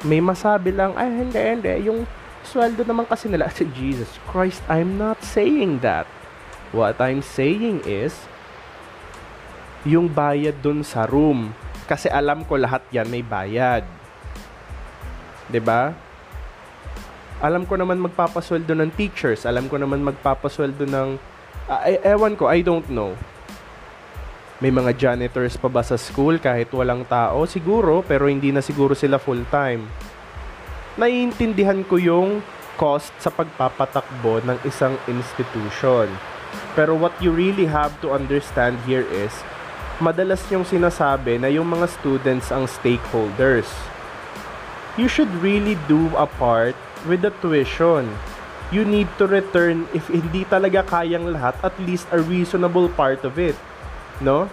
[0.06, 2.06] May masabi lang, ay hindi, hindi, yung
[2.46, 3.50] sweldo naman kasi nila.
[3.78, 6.06] Jesus Christ, I'm not saying that.
[6.72, 8.15] What I'm saying is,
[9.84, 11.54] yung bayad dun sa room.
[11.89, 13.84] Kasi alam ko lahat yan may bayad.
[15.52, 15.91] ba?
[17.42, 21.18] Alam ko naman magpapasweldo ng teachers, alam ko naman magpapasweldo ng
[21.66, 23.18] uh, ewan ko, I don't know.
[24.62, 27.50] May mga janitors pa ba sa school kahit walang tao?
[27.50, 29.90] Siguro, pero hindi na siguro sila full-time.
[31.02, 32.46] Naiintindihan ko yung
[32.78, 36.06] cost sa pagpapatakbo ng isang institution.
[36.78, 39.34] Pero what you really have to understand here is,
[39.98, 43.66] madalas yung sinasabi na yung mga students ang stakeholders
[45.00, 48.10] you should really do a part with the tuition.
[48.72, 53.36] You need to return if hindi talaga kayang lahat, at least a reasonable part of
[53.36, 53.60] it.
[54.24, 54.48] No?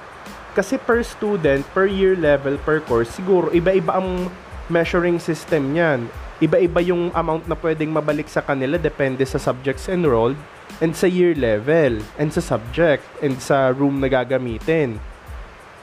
[0.59, 4.27] Kasi per student, per year level, per course, siguro iba-iba ang
[4.67, 6.11] measuring system niyan.
[6.43, 10.39] Iba-iba yung amount na pwedeng mabalik sa kanila depende sa subjects enrolled
[10.79, 14.99] and sa year level and sa subject and sa room na gagamitin.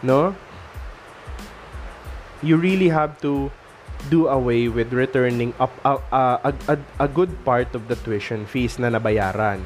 [0.03, 0.35] No?
[2.43, 3.51] You really have to
[4.09, 8.77] do away with returning up a, a, a, a good part of the tuition fees
[8.77, 9.61] na nabayaran.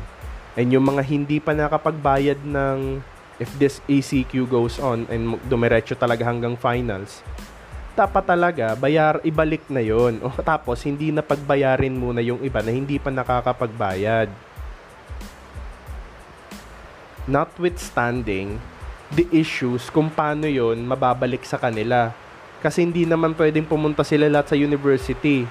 [0.60, 3.04] And yung mga hindi pa nakapagbayad ng
[3.40, 7.24] if this ACQ goes on and dumiretso talaga hanggang finals,
[7.96, 12.72] dapat talaga bayar ibalik na yon o tapos hindi na pagbayarin muna yung iba na
[12.72, 14.32] hindi pa nakakapagbayad.
[17.30, 18.58] Notwithstanding
[19.14, 22.14] the issues kung paano yon mababalik sa kanila
[22.60, 25.48] kasi hindi naman pwedeng pumunta sila lahat sa university.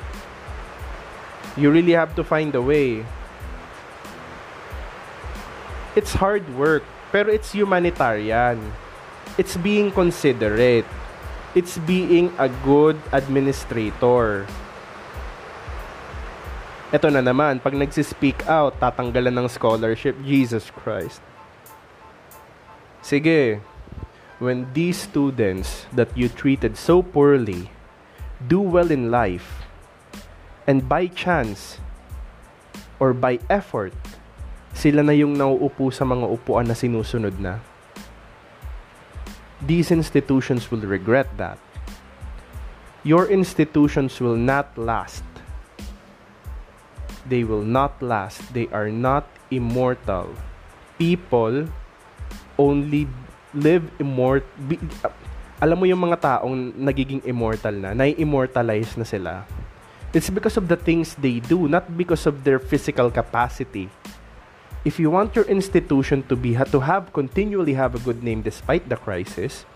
[1.58, 3.02] You really have to find a way.
[5.98, 8.60] It's hard work, pero it's humanitarian.
[9.40, 10.86] It's being considerate.
[11.56, 14.46] It's being a good administrator.
[16.88, 21.20] Ito na naman, pag nagsispeak out, tatanggalan ng scholarship, Jesus Christ.
[23.02, 23.60] Sige,
[24.38, 27.70] when these students that you treated so poorly
[28.46, 29.66] do well in life,
[30.66, 31.82] and by chance
[33.02, 33.94] or by effort,
[34.74, 37.58] sila na yung nauupo sa mga upuan na sinusunod na.
[39.58, 41.58] These institutions will regret that.
[43.02, 45.26] Your institutions will not last.
[47.26, 48.38] They will not last.
[48.54, 50.30] They are not immortal.
[50.94, 51.66] People
[52.54, 53.10] only
[53.58, 55.12] live immort be, uh,
[55.58, 59.42] alam mo yung mga taong nagiging immortal na, nai-immortalize na sila.
[60.14, 63.90] It's because of the things they do, not because of their physical capacity.
[64.86, 68.88] If you want your institution to be to have continually have a good name despite
[68.88, 69.66] the crisis,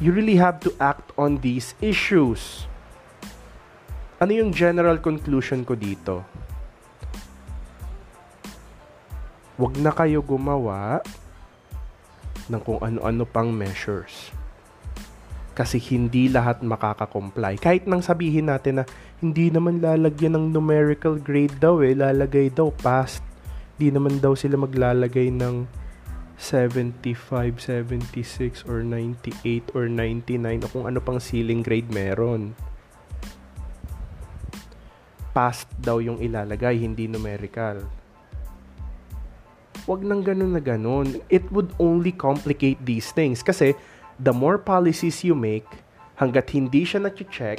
[0.00, 2.66] you really have to act on these issues.
[4.18, 6.26] Ano yung general conclusion ko dito?
[9.60, 11.04] Huwag na kayo gumawa
[12.48, 14.32] ng kung ano-ano pang measures.
[15.52, 17.60] Kasi hindi lahat makaka-comply.
[17.60, 18.84] Kahit nang sabihin natin na
[19.20, 23.20] hindi naman lalagyan ng numerical grade daw eh, lalagay daw past.
[23.76, 25.68] Hindi naman daw sila maglalagay ng
[26.40, 32.56] 75, 76, or 98, or 99, o kung ano pang ceiling grade meron.
[35.36, 38.01] Past daw yung ilalagay, hindi numerical
[39.86, 41.20] wag nang ganun na ganun.
[41.28, 43.42] It would only complicate these things.
[43.42, 43.74] Kasi,
[44.20, 45.66] the more policies you make,
[46.16, 47.58] hanggat hindi siya na-check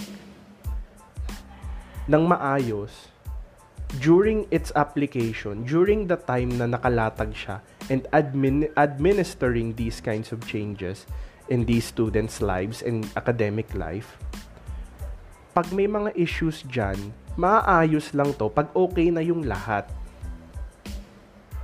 [2.07, 3.13] ng maayos,
[4.01, 7.62] during its application, during the time na nakalatag siya,
[7.93, 11.05] and admin, administering these kinds of changes
[11.51, 14.17] in these students' lives and academic life,
[15.53, 16.97] pag may mga issues dyan,
[17.38, 19.86] maaayos lang to pag okay na yung lahat.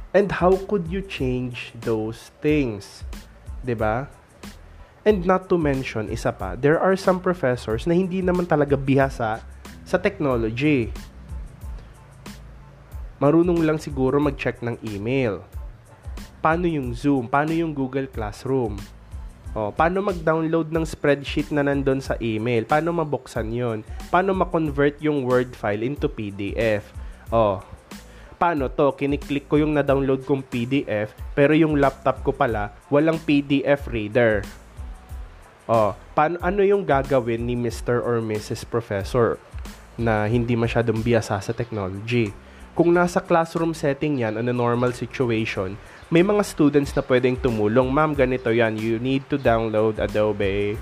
[0.09, 3.05] And how could you change those things?
[3.61, 4.09] 'Di ba?
[5.07, 9.39] And not to mention, isa pa, there are some professors na hindi naman talaga bihasa
[9.87, 10.91] sa technology.
[13.17, 15.43] Marunong lang siguro mag-check ng email.
[16.39, 17.27] Paano yung Zoom?
[17.27, 18.79] Paano yung Google Classroom?
[19.57, 22.63] O, paano mag-download ng spreadsheet na nandun sa email?
[22.69, 23.81] Paano mabuksan yon?
[24.13, 26.85] Paano ma-convert yung Word file into PDF?
[27.33, 27.59] O,
[28.39, 28.95] paano to?
[28.95, 34.47] Kiniklik ko yung na-download kong PDF, pero yung laptop ko pala, walang PDF reader.
[35.69, 38.01] Oh, paano, ano yung gagawin ni Mr.
[38.01, 38.65] or Mrs.
[38.65, 39.37] Professor
[39.99, 42.33] na hindi masyadong biyasa sa technology?
[42.73, 45.75] Kung nasa classroom setting yan, on a normal situation,
[46.09, 47.91] may mga students na pwedeng tumulong.
[47.91, 48.79] Ma'am, ganito yan.
[48.79, 50.79] You need to download Adobe.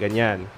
[0.00, 0.48] Ganyan.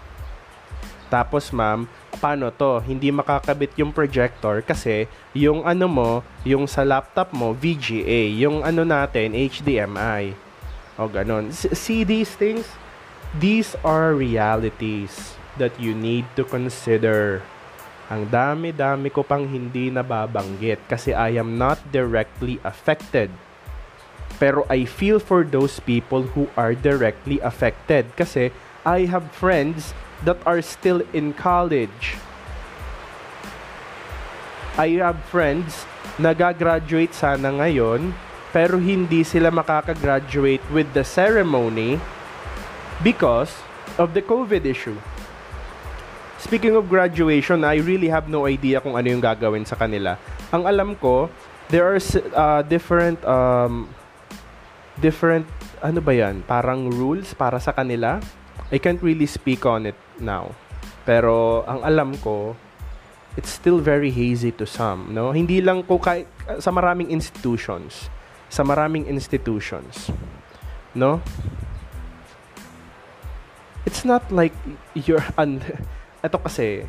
[1.10, 1.90] Tapos, ma'am,
[2.22, 2.78] paano to?
[2.86, 6.10] Hindi makakabit yung projector kasi yung ano mo,
[6.46, 8.30] yung sa laptop mo, VGA.
[8.38, 10.38] Yung ano natin, HDMI.
[11.02, 11.50] O ganun.
[11.50, 12.70] See these things?
[13.42, 17.42] These are realities that you need to consider.
[18.12, 23.32] Ang dami-dami ko pang hindi nababanggit kasi I am not directly affected.
[24.36, 28.52] Pero I feel for those people who are directly affected kasi
[28.84, 32.16] I have friends that are still in college.
[34.78, 35.84] I have friends
[36.16, 38.16] na gagraduate sana ngayon
[38.52, 41.96] pero hindi sila makakagraduate with the ceremony
[43.00, 43.52] because
[43.96, 44.96] of the COVID issue.
[46.36, 50.20] Speaking of graduation, I really have no idea kung ano yung gagawin sa kanila.
[50.52, 51.32] Ang alam ko,
[51.72, 52.00] there are
[52.36, 53.88] uh, different um,
[55.00, 55.48] different
[55.80, 56.44] ano ba yan?
[56.44, 58.20] Parang rules para sa kanila.
[58.68, 60.54] I can't really speak on it now.
[61.02, 62.54] Pero ang alam ko,
[63.36, 65.32] it's still very hazy to some, no?
[65.32, 66.28] Hindi lang ko kahit
[66.60, 68.08] sa maraming institutions,
[68.52, 70.12] sa maraming institutions,
[70.94, 71.18] no?
[73.82, 74.54] It's not like
[74.94, 75.58] you're un
[76.22, 76.86] ito kasi,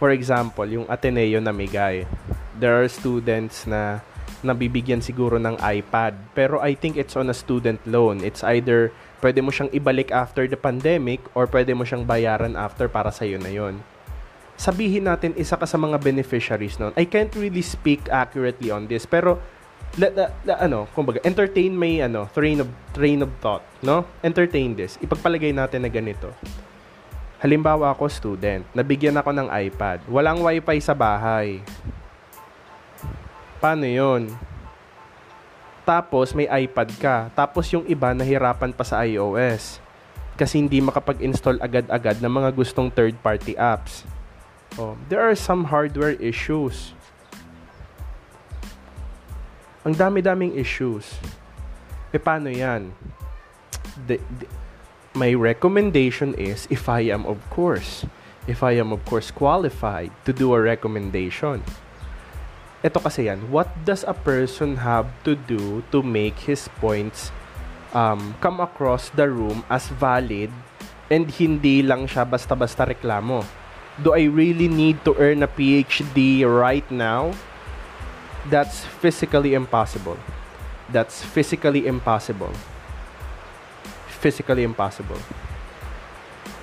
[0.00, 2.08] for example, yung Ateneo na Migay,
[2.56, 4.00] there are students na
[4.40, 6.16] nabibigyan siguro ng iPad.
[6.32, 8.24] Pero I think it's on a student loan.
[8.24, 8.88] It's either
[9.20, 13.38] pwede mo siyang ibalik after the pandemic or pwede mo siyang bayaran after para sa'yo
[13.38, 13.80] na yon.
[14.60, 16.92] Sabihin natin, isa ka sa mga beneficiaries noon.
[16.96, 19.40] I can't really speak accurately on this, pero
[19.96, 24.04] let, let, let, ano, kumbaga, entertain may ano, train of train of thought, no?
[24.20, 25.00] Entertain this.
[25.00, 26.28] Ipagpalagay natin na ganito
[27.40, 30.04] Halimbawa ako student, nabigyan ako ng iPad.
[30.12, 31.64] Walang wifi sa bahay.
[33.56, 34.28] Paano yon?
[35.90, 37.16] Tapos may iPad ka.
[37.34, 39.82] Tapos yung iba nahirapan pa sa iOS.
[40.38, 44.06] Kasi hindi makapag-install agad-agad ng mga gustong third-party apps.
[44.78, 46.94] Oh, there are some hardware issues.
[49.82, 51.18] Ang dami-daming issues.
[52.14, 52.94] E paano yan?
[54.06, 54.46] The, the,
[55.18, 58.06] my recommendation is if I am of course
[58.46, 61.62] if I am of course qualified to do a recommendation
[62.80, 63.52] ito kasi yan.
[63.52, 67.28] What does a person have to do to make his points
[67.92, 70.48] um, come across the room as valid
[71.12, 73.44] and hindi lang siya basta-basta reklamo?
[74.00, 77.36] Do I really need to earn a PhD right now?
[78.48, 80.16] That's physically impossible.
[80.88, 82.56] That's physically impossible.
[84.08, 85.20] Physically impossible.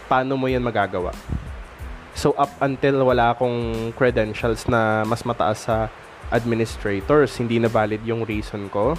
[0.10, 1.14] Paano mo yan magagawa?
[2.18, 5.94] So up until wala akong credentials na mas mataas sa
[6.32, 8.98] administrators, hindi na valid yung reason ko.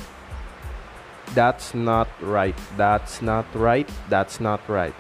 [1.36, 2.56] That's not right.
[2.80, 3.88] That's not right.
[4.08, 4.96] That's not right.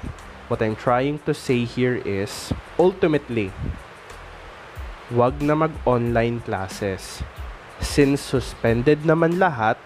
[0.48, 3.52] What I'm trying to say here is, ultimately,
[5.08, 7.24] wag na mag-online classes.
[7.80, 9.80] Since suspended naman lahat,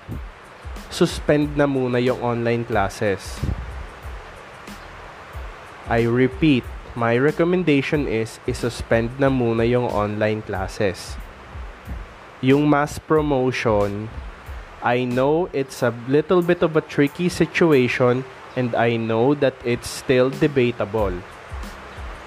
[0.90, 3.38] suspend na muna yung online classes.
[5.90, 11.18] I repeat, my recommendation is i-suspend na muna yung online classes.
[12.42, 14.10] Yung mass promotion,
[14.82, 18.26] I know it's a little bit of a tricky situation
[18.58, 21.14] and I know that it's still debatable.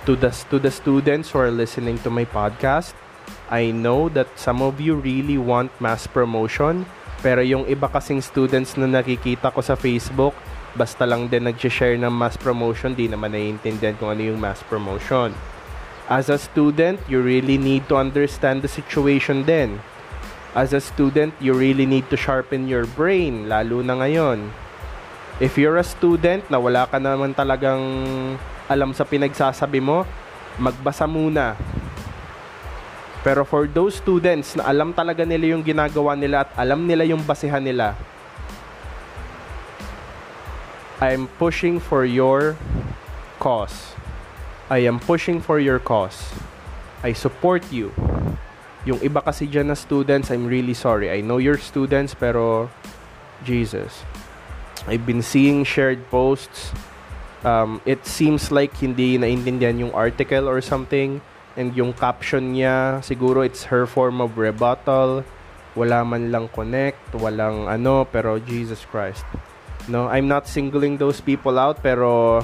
[0.07, 2.95] To the, to the students who are listening to my podcast,
[3.51, 6.88] I know that some of you really want mass promotion
[7.26, 10.38] pero yung iba kasing students na nakikita ko sa Facebook,
[10.78, 15.34] basta lang din nag-share ng mass promotion, di naman naiintindihan kung ano yung mass promotion.
[16.05, 19.82] As a student, you really need to understand the situation din.
[20.56, 24.49] As a student, you really need to sharpen your brain, lalo na ngayon.
[25.43, 27.84] If you're a student na wala ka naman talagang
[28.72, 30.08] alam sa pinagsasabi mo,
[30.56, 31.60] magbasa muna
[33.26, 37.26] pero for those students na alam talaga nila yung ginagawa nila at alam nila yung
[37.26, 37.97] basehan nila,
[41.01, 42.53] I'm pushing for your
[43.41, 43.97] cause.
[44.70, 46.38] I am pushing for your cause.
[47.01, 47.89] I support you.
[48.86, 51.10] Yung iba kasi dyan na students, I'm really sorry.
[51.10, 52.70] I know you're students, pero
[53.42, 54.06] Jesus.
[54.86, 56.70] I've been seeing shared posts.
[57.42, 61.22] Um, it seems like hindi naintindihan yung article or something
[61.58, 65.24] and yung caption niya, siguro it's her form of rebuttal.
[65.76, 69.26] Wala man lang connect, walang ano, pero Jesus Christ.
[69.88, 72.42] No, I'm not singling those people out, pero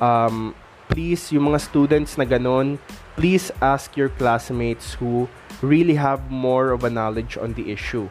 [0.00, 0.54] um,
[0.88, 2.80] please, yung mga students na ganun,
[3.16, 5.28] please ask your classmates who
[5.60, 8.08] really have more of a knowledge on the issue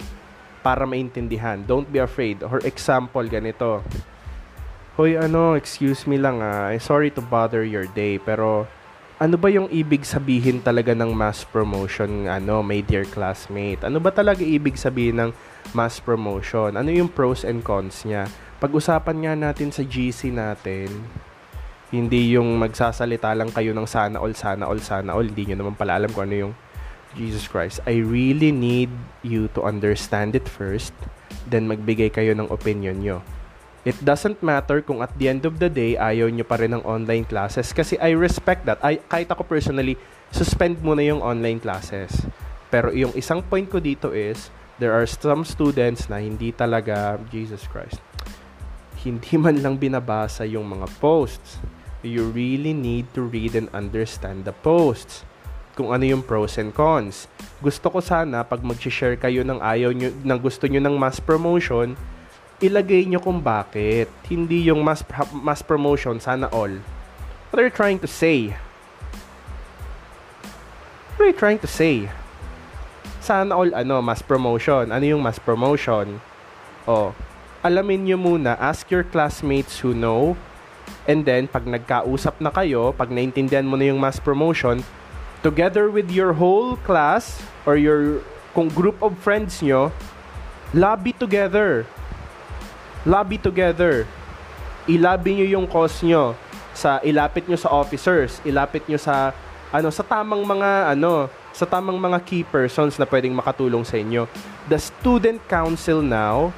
[0.62, 1.66] para maintindihan.
[1.66, 2.46] Don't be afraid.
[2.46, 3.82] Or example, ganito.
[4.96, 6.70] Hoy, ano, excuse me lang ah.
[6.78, 8.70] Sorry to bother your day, pero
[9.22, 13.86] ano ba yung ibig sabihin talaga ng mass promotion, ano, my dear classmate?
[13.86, 15.32] Ano ba talaga ibig sabihin ng
[15.78, 16.74] mass promotion?
[16.74, 18.26] Ano yung pros and cons niya?
[18.58, 20.90] Pag-usapan nga natin sa GC natin,
[21.92, 25.28] hindi yung magsasalita lang kayo ng sana all, sana all, sana all.
[25.28, 26.54] Hindi nyo naman pala alam kung ano yung
[27.20, 27.84] Jesus Christ.
[27.84, 30.96] I really need you to understand it first,
[31.52, 33.20] then magbigay kayo ng opinion nyo.
[33.84, 36.86] It doesn't matter kung at the end of the day, ayaw nyo pa rin ng
[36.86, 37.74] online classes.
[37.74, 38.78] Kasi I respect that.
[38.86, 39.98] I, kahit ako personally,
[40.30, 42.14] suspend muna yung online classes.
[42.70, 47.66] Pero yung isang point ko dito is, there are some students na hindi talaga, Jesus
[47.68, 48.00] Christ,
[49.02, 51.58] hindi man lang binabasa yung mga posts.
[52.02, 55.26] You really need to read and understand the posts.
[55.72, 57.32] Kung ano yung pros and cons.
[57.64, 61.96] Gusto ko sana pag mag-share kayo ng ayaw nyo, ng gusto nyo ng mass promotion,
[62.60, 64.12] ilagay nyo kung bakit.
[64.28, 66.76] Hindi yung mass, mass promotion, sana all.
[67.50, 68.52] What are you trying to say?
[71.16, 72.12] What are you trying to say?
[73.24, 74.92] Sana all ano, mass promotion.
[74.92, 76.20] Ano yung mass promotion?
[76.84, 77.16] Oh,
[77.64, 80.36] alamin nyo muna, ask your classmates who know
[81.10, 84.86] And then, pag nagkausap na kayo, pag naintindihan mo na yung mass promotion,
[85.42, 88.22] together with your whole class or your
[88.54, 89.90] kung group of friends nyo,
[90.76, 91.88] lobby together.
[93.08, 94.06] Lobby together.
[94.86, 96.38] Ilabi nyo yung cause nyo
[96.72, 99.36] sa ilapit nyo sa officers, ilapit nyo sa
[99.72, 104.28] ano sa tamang mga ano, sa tamang mga key persons na pwedeng makatulong sa inyo.
[104.72, 106.56] The student council now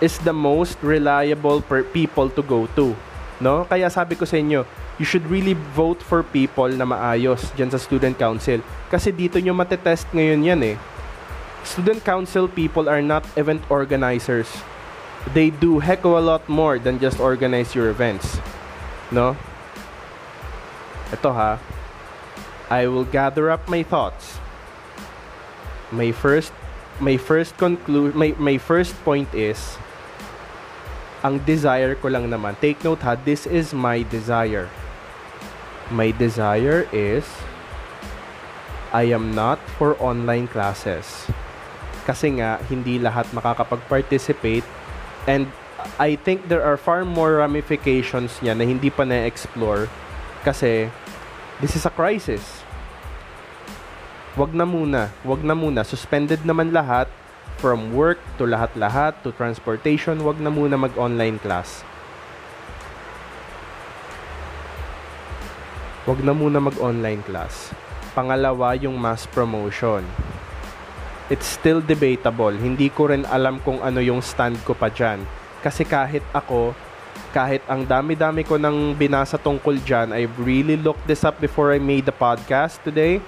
[0.00, 2.96] is the most reliable per people to go to.
[3.42, 3.66] No?
[3.66, 4.66] Kaya sabi ko sa inyo,
[4.98, 8.62] you should really vote for people na maayos dyan sa student council.
[8.90, 10.76] Kasi dito nyo matetest ngayon yan eh.
[11.64, 14.50] Student council people are not event organizers.
[15.32, 18.38] They do heck of a lot more than just organize your events.
[19.08, 19.34] No?
[21.10, 21.52] Ito ha.
[22.68, 24.36] I will gather up my thoughts.
[25.88, 26.52] My first
[27.00, 29.78] my first conclude my my first point is
[31.24, 32.52] ang desire ko lang naman.
[32.60, 34.68] Take note ha, this is my desire.
[35.88, 37.24] My desire is
[38.92, 41.24] I am not for online classes.
[42.04, 44.68] Kasi nga, hindi lahat makakapag-participate
[45.24, 45.48] and
[45.96, 49.88] I think there are far more ramifications niya na hindi pa na-explore
[50.44, 50.92] kasi
[51.64, 52.60] this is a crisis.
[54.36, 55.88] Wag na muna, wag na muna.
[55.88, 57.08] Suspended naman lahat
[57.58, 61.82] from work to lahat-lahat to transportation, wag na muna mag-online class.
[66.04, 67.72] Wag na muna mag-online class.
[68.12, 70.04] Pangalawa, yung mass promotion.
[71.32, 72.52] It's still debatable.
[72.52, 75.24] Hindi ko rin alam kung ano yung stand ko pa dyan.
[75.64, 76.76] Kasi kahit ako,
[77.32, 81.80] kahit ang dami-dami ko nang binasa tungkol dyan, I've really looked this up before I
[81.80, 83.24] made the podcast today.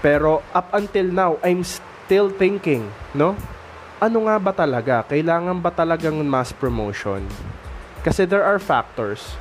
[0.00, 3.32] Pero up until now, I'm still still thinking, no?
[3.96, 5.00] Ano nga ba talaga?
[5.08, 7.24] Kailangan ba talagang mass promotion?
[8.04, 9.40] Kasi there are factors.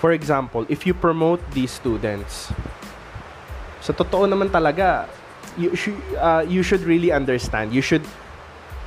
[0.00, 2.48] For example, if you promote these students,
[3.84, 5.04] sa totoo naman talaga,
[5.60, 7.76] you should, uh, you should really understand.
[7.76, 8.04] You should,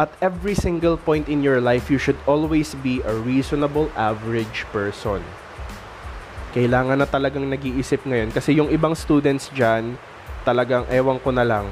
[0.02, 5.22] at every single point in your life, you should always be a reasonable average person.
[6.58, 8.34] Kailangan na talagang nag-iisip ngayon.
[8.34, 10.02] Kasi yung ibang students dyan,
[10.48, 11.68] talagang ewan ko na lang.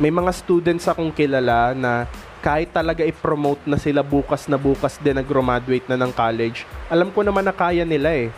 [0.00, 2.08] May mga students akong kilala na
[2.40, 7.20] kahit talaga i-promote na sila bukas na bukas din nag-graduate na ng college, alam ko
[7.20, 8.32] naman na kaya nila eh.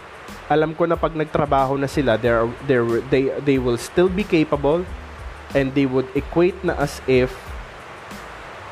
[0.50, 4.82] Alam ko na pag nagtrabaho na sila, they're, they're, they, they will still be capable
[5.54, 7.30] and they would equate na as if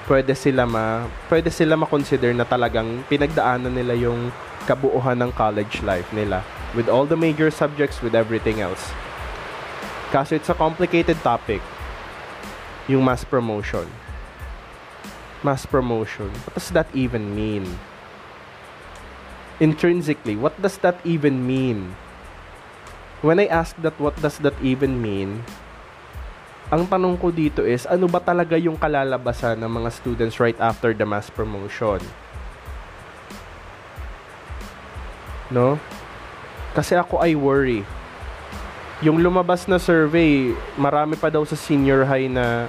[0.09, 4.33] pwede sila ma pwede sila ma-consider na talagang pinagdaanan nila yung
[4.65, 6.41] kabuuhan ng college life nila
[6.73, 8.89] with all the major subjects with everything else.
[10.09, 11.61] Kaso it's a complicated topic.
[12.89, 13.85] Yung mass promotion.
[15.45, 16.33] Mass promotion.
[16.49, 17.69] What does that even mean?
[19.61, 21.93] Intrinsically, what does that even mean?
[23.21, 25.45] When I ask that what does that even mean,
[26.73, 30.97] ang tanong ko dito is, ano ba talaga yung kalalabasan ng mga students right after
[30.97, 32.01] the mass promotion?
[35.53, 35.77] No?
[36.73, 37.85] Kasi ako I worry
[38.99, 42.67] yung lumabas na survey, marami pa daw sa senior high na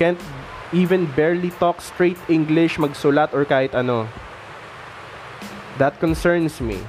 [0.00, 0.20] can't
[0.72, 4.08] even barely talk straight English, magsulat or kahit ano.
[5.76, 6.80] That concerns me.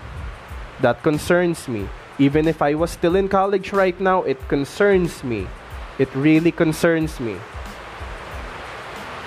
[0.80, 1.90] That concerns me.
[2.16, 5.52] Even if I was still in college right now, it concerns me.
[6.00, 7.36] It really concerns me.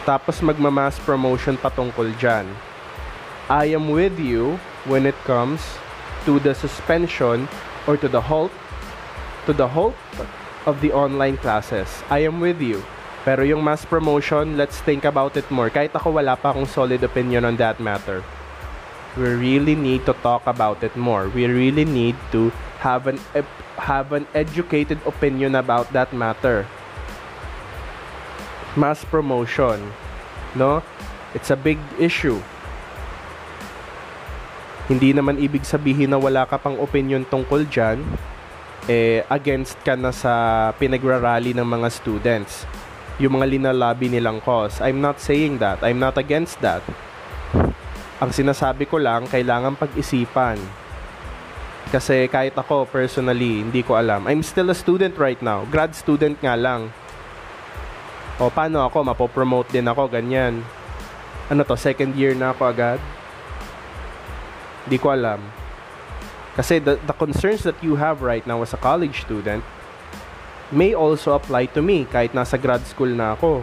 [0.08, 2.48] Tapos magmamass promotion patungkol dyan.
[3.52, 4.56] I am with you
[4.88, 5.60] when it comes
[6.24, 7.44] to the suspension
[7.84, 8.52] or to the halt
[9.48, 9.96] to the hope
[10.68, 11.88] of the online classes.
[12.12, 12.84] I am with you.
[13.24, 15.72] Pero yung mass promotion, let's think about it more.
[15.72, 18.20] Kahit ako wala pa akong solid opinion on that matter.
[19.16, 21.32] We really need to talk about it more.
[21.32, 22.52] We really need to
[22.84, 23.16] have an
[23.80, 26.68] have an educated opinion about that matter.
[28.76, 29.80] Mass promotion,
[30.54, 30.84] no?
[31.32, 32.38] It's a big issue.
[34.86, 38.04] Hindi naman ibig sabihin na wala ka pang opinion tungkol dyan
[38.88, 40.32] eh, against ka na sa
[40.80, 42.64] pinagrarally ng mga students.
[43.20, 44.80] Yung mga linalabi nilang cause.
[44.80, 45.84] I'm not saying that.
[45.84, 46.80] I'm not against that.
[48.18, 50.58] Ang sinasabi ko lang, kailangan pag-isipan.
[51.92, 54.24] Kasi kahit ako, personally, hindi ko alam.
[54.24, 55.68] I'm still a student right now.
[55.68, 56.88] Grad student nga lang.
[58.40, 59.04] O, paano ako?
[59.04, 60.64] Mapopromote din ako, ganyan.
[61.52, 63.00] Ano to, second year na ako agad?
[64.86, 65.67] Hindi ko alam.
[66.58, 69.62] Kasi the, the concerns that you have right now as a college student
[70.74, 73.62] may also apply to me kahit nasa grad school na ako.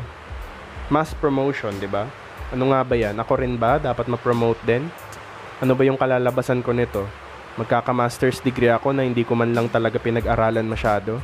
[0.87, 2.07] Mass promotion, di ba?
[2.55, 3.19] Ano nga ba yan?
[3.19, 3.77] Ako rin ba?
[3.77, 4.87] Dapat ma-promote din?
[5.59, 7.03] Ano ba yung kalalabasan ko nito?
[7.59, 11.19] Magkaka-master's degree ako na hindi ko man lang talaga pinag-aralan masyado.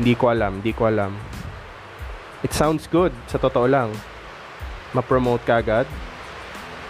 [0.00, 1.12] Hindi ko alam, hindi ko alam.
[2.40, 3.92] It sounds good, sa totoo lang.
[4.96, 5.86] Ma-promote ka agad.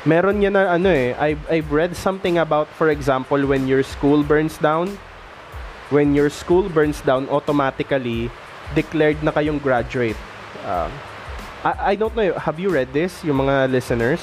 [0.03, 4.27] Meron yan na ano eh, I've, I've read something about, for example, when your school
[4.27, 4.99] burns down,
[5.95, 8.27] when your school burns down, automatically,
[8.75, 10.19] declared na kayong graduate.
[10.67, 10.91] Uh,
[11.63, 14.19] I, I don't know, have you read this, yung mga listeners?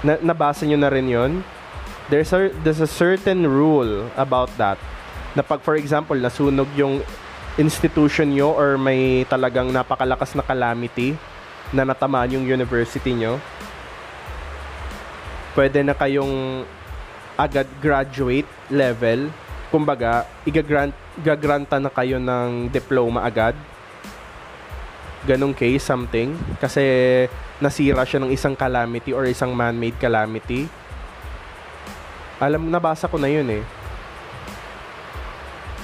[0.00, 1.44] Na, nabasa nyo na rin yon
[2.08, 4.80] there's a there's a certain rule about that
[5.36, 7.04] na pag for example nasunog yung
[7.60, 11.14] institution nyo or may talagang napakalakas na calamity
[11.68, 13.36] na natamaan yung university nyo
[15.52, 16.64] pwede na kayong
[17.38, 19.30] agad graduate level.
[19.68, 23.54] Kumbaga igagrant gagranta na kayo ng diploma agad.
[25.28, 26.34] Ganong case something.
[26.58, 26.82] Kasi
[27.60, 30.70] nasira siya ng isang calamity or isang man-made calamity.
[32.38, 33.62] Alam, nabasa ko na yun eh.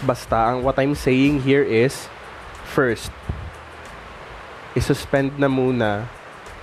[0.07, 2.07] Basta, ang what I'm saying here is,
[2.63, 3.11] first,
[4.79, 6.07] isuspend na muna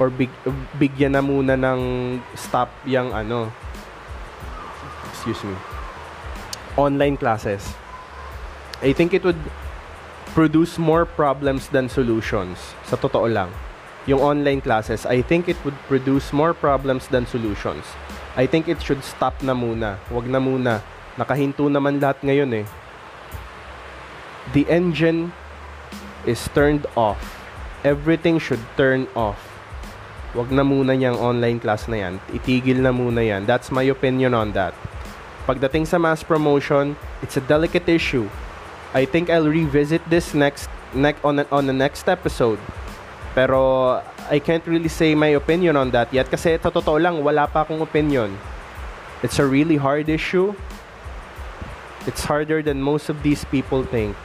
[0.02, 0.34] or big,
[0.82, 3.54] bigyan na muna ng stop yung ano,
[5.14, 5.54] excuse me,
[6.74, 7.62] online classes.
[8.82, 9.38] I think it would
[10.34, 12.74] produce more problems than solutions.
[12.90, 13.54] Sa totoo lang.
[14.10, 17.86] Yung online classes, I think it would produce more problems than solutions.
[18.34, 20.02] I think it should stop na muna.
[20.10, 20.82] Wag na muna.
[21.14, 22.66] Nakahinto naman lahat ngayon eh.
[24.58, 25.30] The engine
[26.26, 27.22] is turned off.
[27.86, 29.51] Everything should turn off.
[30.32, 32.16] Wag na muna niyang online class na yan.
[32.32, 33.44] Itigil na muna yan.
[33.44, 34.72] That's my opinion on that.
[35.44, 38.32] Pagdating sa mass promotion, it's a delicate issue.
[38.96, 42.60] I think I'll revisit this next, next on, on the next episode.
[43.36, 44.00] Pero
[44.32, 47.68] I can't really say my opinion on that yet kasi sa totoo lang, wala pa
[47.68, 48.32] akong opinion.
[49.24, 50.56] It's a really hard issue.
[52.08, 54.16] It's harder than most of these people think.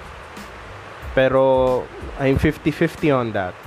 [1.19, 1.83] Pero
[2.23, 3.59] I'm 50-50 on that.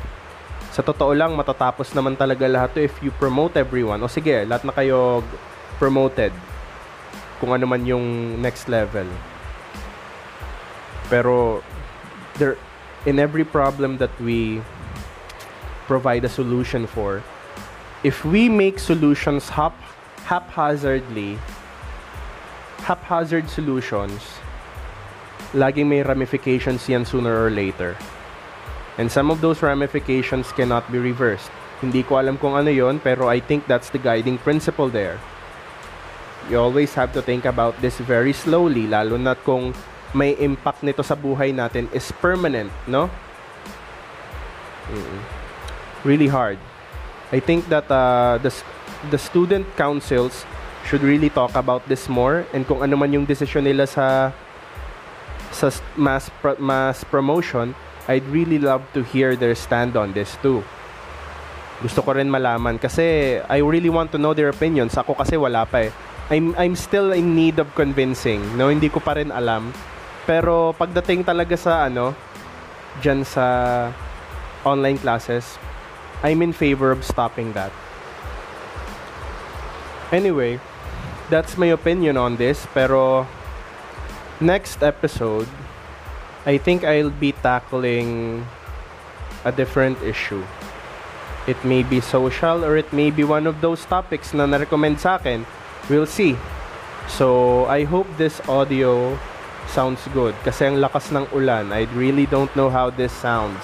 [0.70, 4.00] Sa totoo lang, matatapos naman talaga lahat to if you promote everyone.
[4.06, 5.26] O sige, lahat na kayo
[5.82, 6.30] promoted.
[7.42, 9.08] Kung ano man yung next level.
[11.10, 11.66] Pero
[12.38, 12.54] there
[13.08, 14.62] in every problem that we
[15.90, 17.24] provide a solution for.
[18.06, 19.74] If we make solutions hap
[20.30, 21.42] haphazardly,
[22.86, 24.22] haphazard solutions,
[25.58, 27.98] laging may ramifications yan sooner or later.
[29.00, 31.48] And some of those ramifications cannot be reversed.
[31.80, 35.16] Hindi ko alam kung ano yon, pero I think that's the guiding principle there.
[36.52, 39.72] You always have to think about this very slowly, lalo na kung
[40.12, 43.08] may impact nito sa buhay natin is permanent, no?
[44.92, 45.40] Mm-mm
[46.04, 46.58] really hard.
[47.32, 48.54] I think that uh, the,
[49.12, 50.46] the student councils
[50.86, 54.32] should really talk about this more and kung ano man yung decision nila sa
[55.52, 57.76] sa mass pro- mass promotion,
[58.10, 60.66] I'd really love to hear their stand on this too.
[61.86, 64.98] Gusto ko rin malaman kasi I really want to know their opinions.
[64.98, 65.94] Ako kasi wala pa eh.
[66.34, 68.42] I'm I'm still in need of convincing.
[68.58, 69.70] No, hindi ko pa rin alam.
[70.26, 72.18] Pero pagdating talaga sa ano,
[73.06, 73.46] diyan sa
[74.66, 75.62] online classes,
[76.26, 77.72] I'm in favor of stopping that.
[80.10, 80.58] Anyway,
[81.30, 82.66] that's my opinion on this.
[82.74, 83.30] Pero
[84.42, 85.48] next episode,
[86.46, 88.46] I think I'll be tackling
[89.44, 90.44] a different issue.
[91.48, 95.16] It may be social or it may be one of those topics na na-recommend sa
[95.16, 95.46] akin.
[95.90, 96.38] We'll see.
[97.10, 99.18] So, I hope this audio
[99.68, 100.38] sounds good.
[100.46, 101.74] Kasi ang lakas ng ulan.
[101.74, 103.62] I really don't know how this sounds.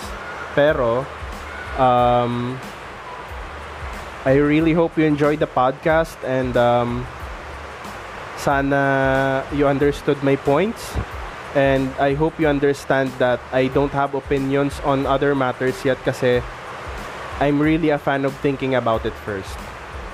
[0.58, 1.06] Pero,
[1.78, 2.58] um,
[4.26, 7.06] I really hope you enjoyed the podcast and um,
[8.42, 10.98] sana you understood my points.
[11.56, 16.44] And I hope you understand that I don't have opinions on other matters yet kasi
[17.40, 19.56] I'm really a fan of thinking about it first.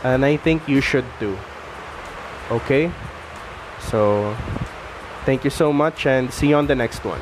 [0.03, 1.37] And I think you should too.
[2.51, 2.91] Okay?
[3.89, 4.37] So,
[5.25, 7.21] thank you so much and see you on the next one.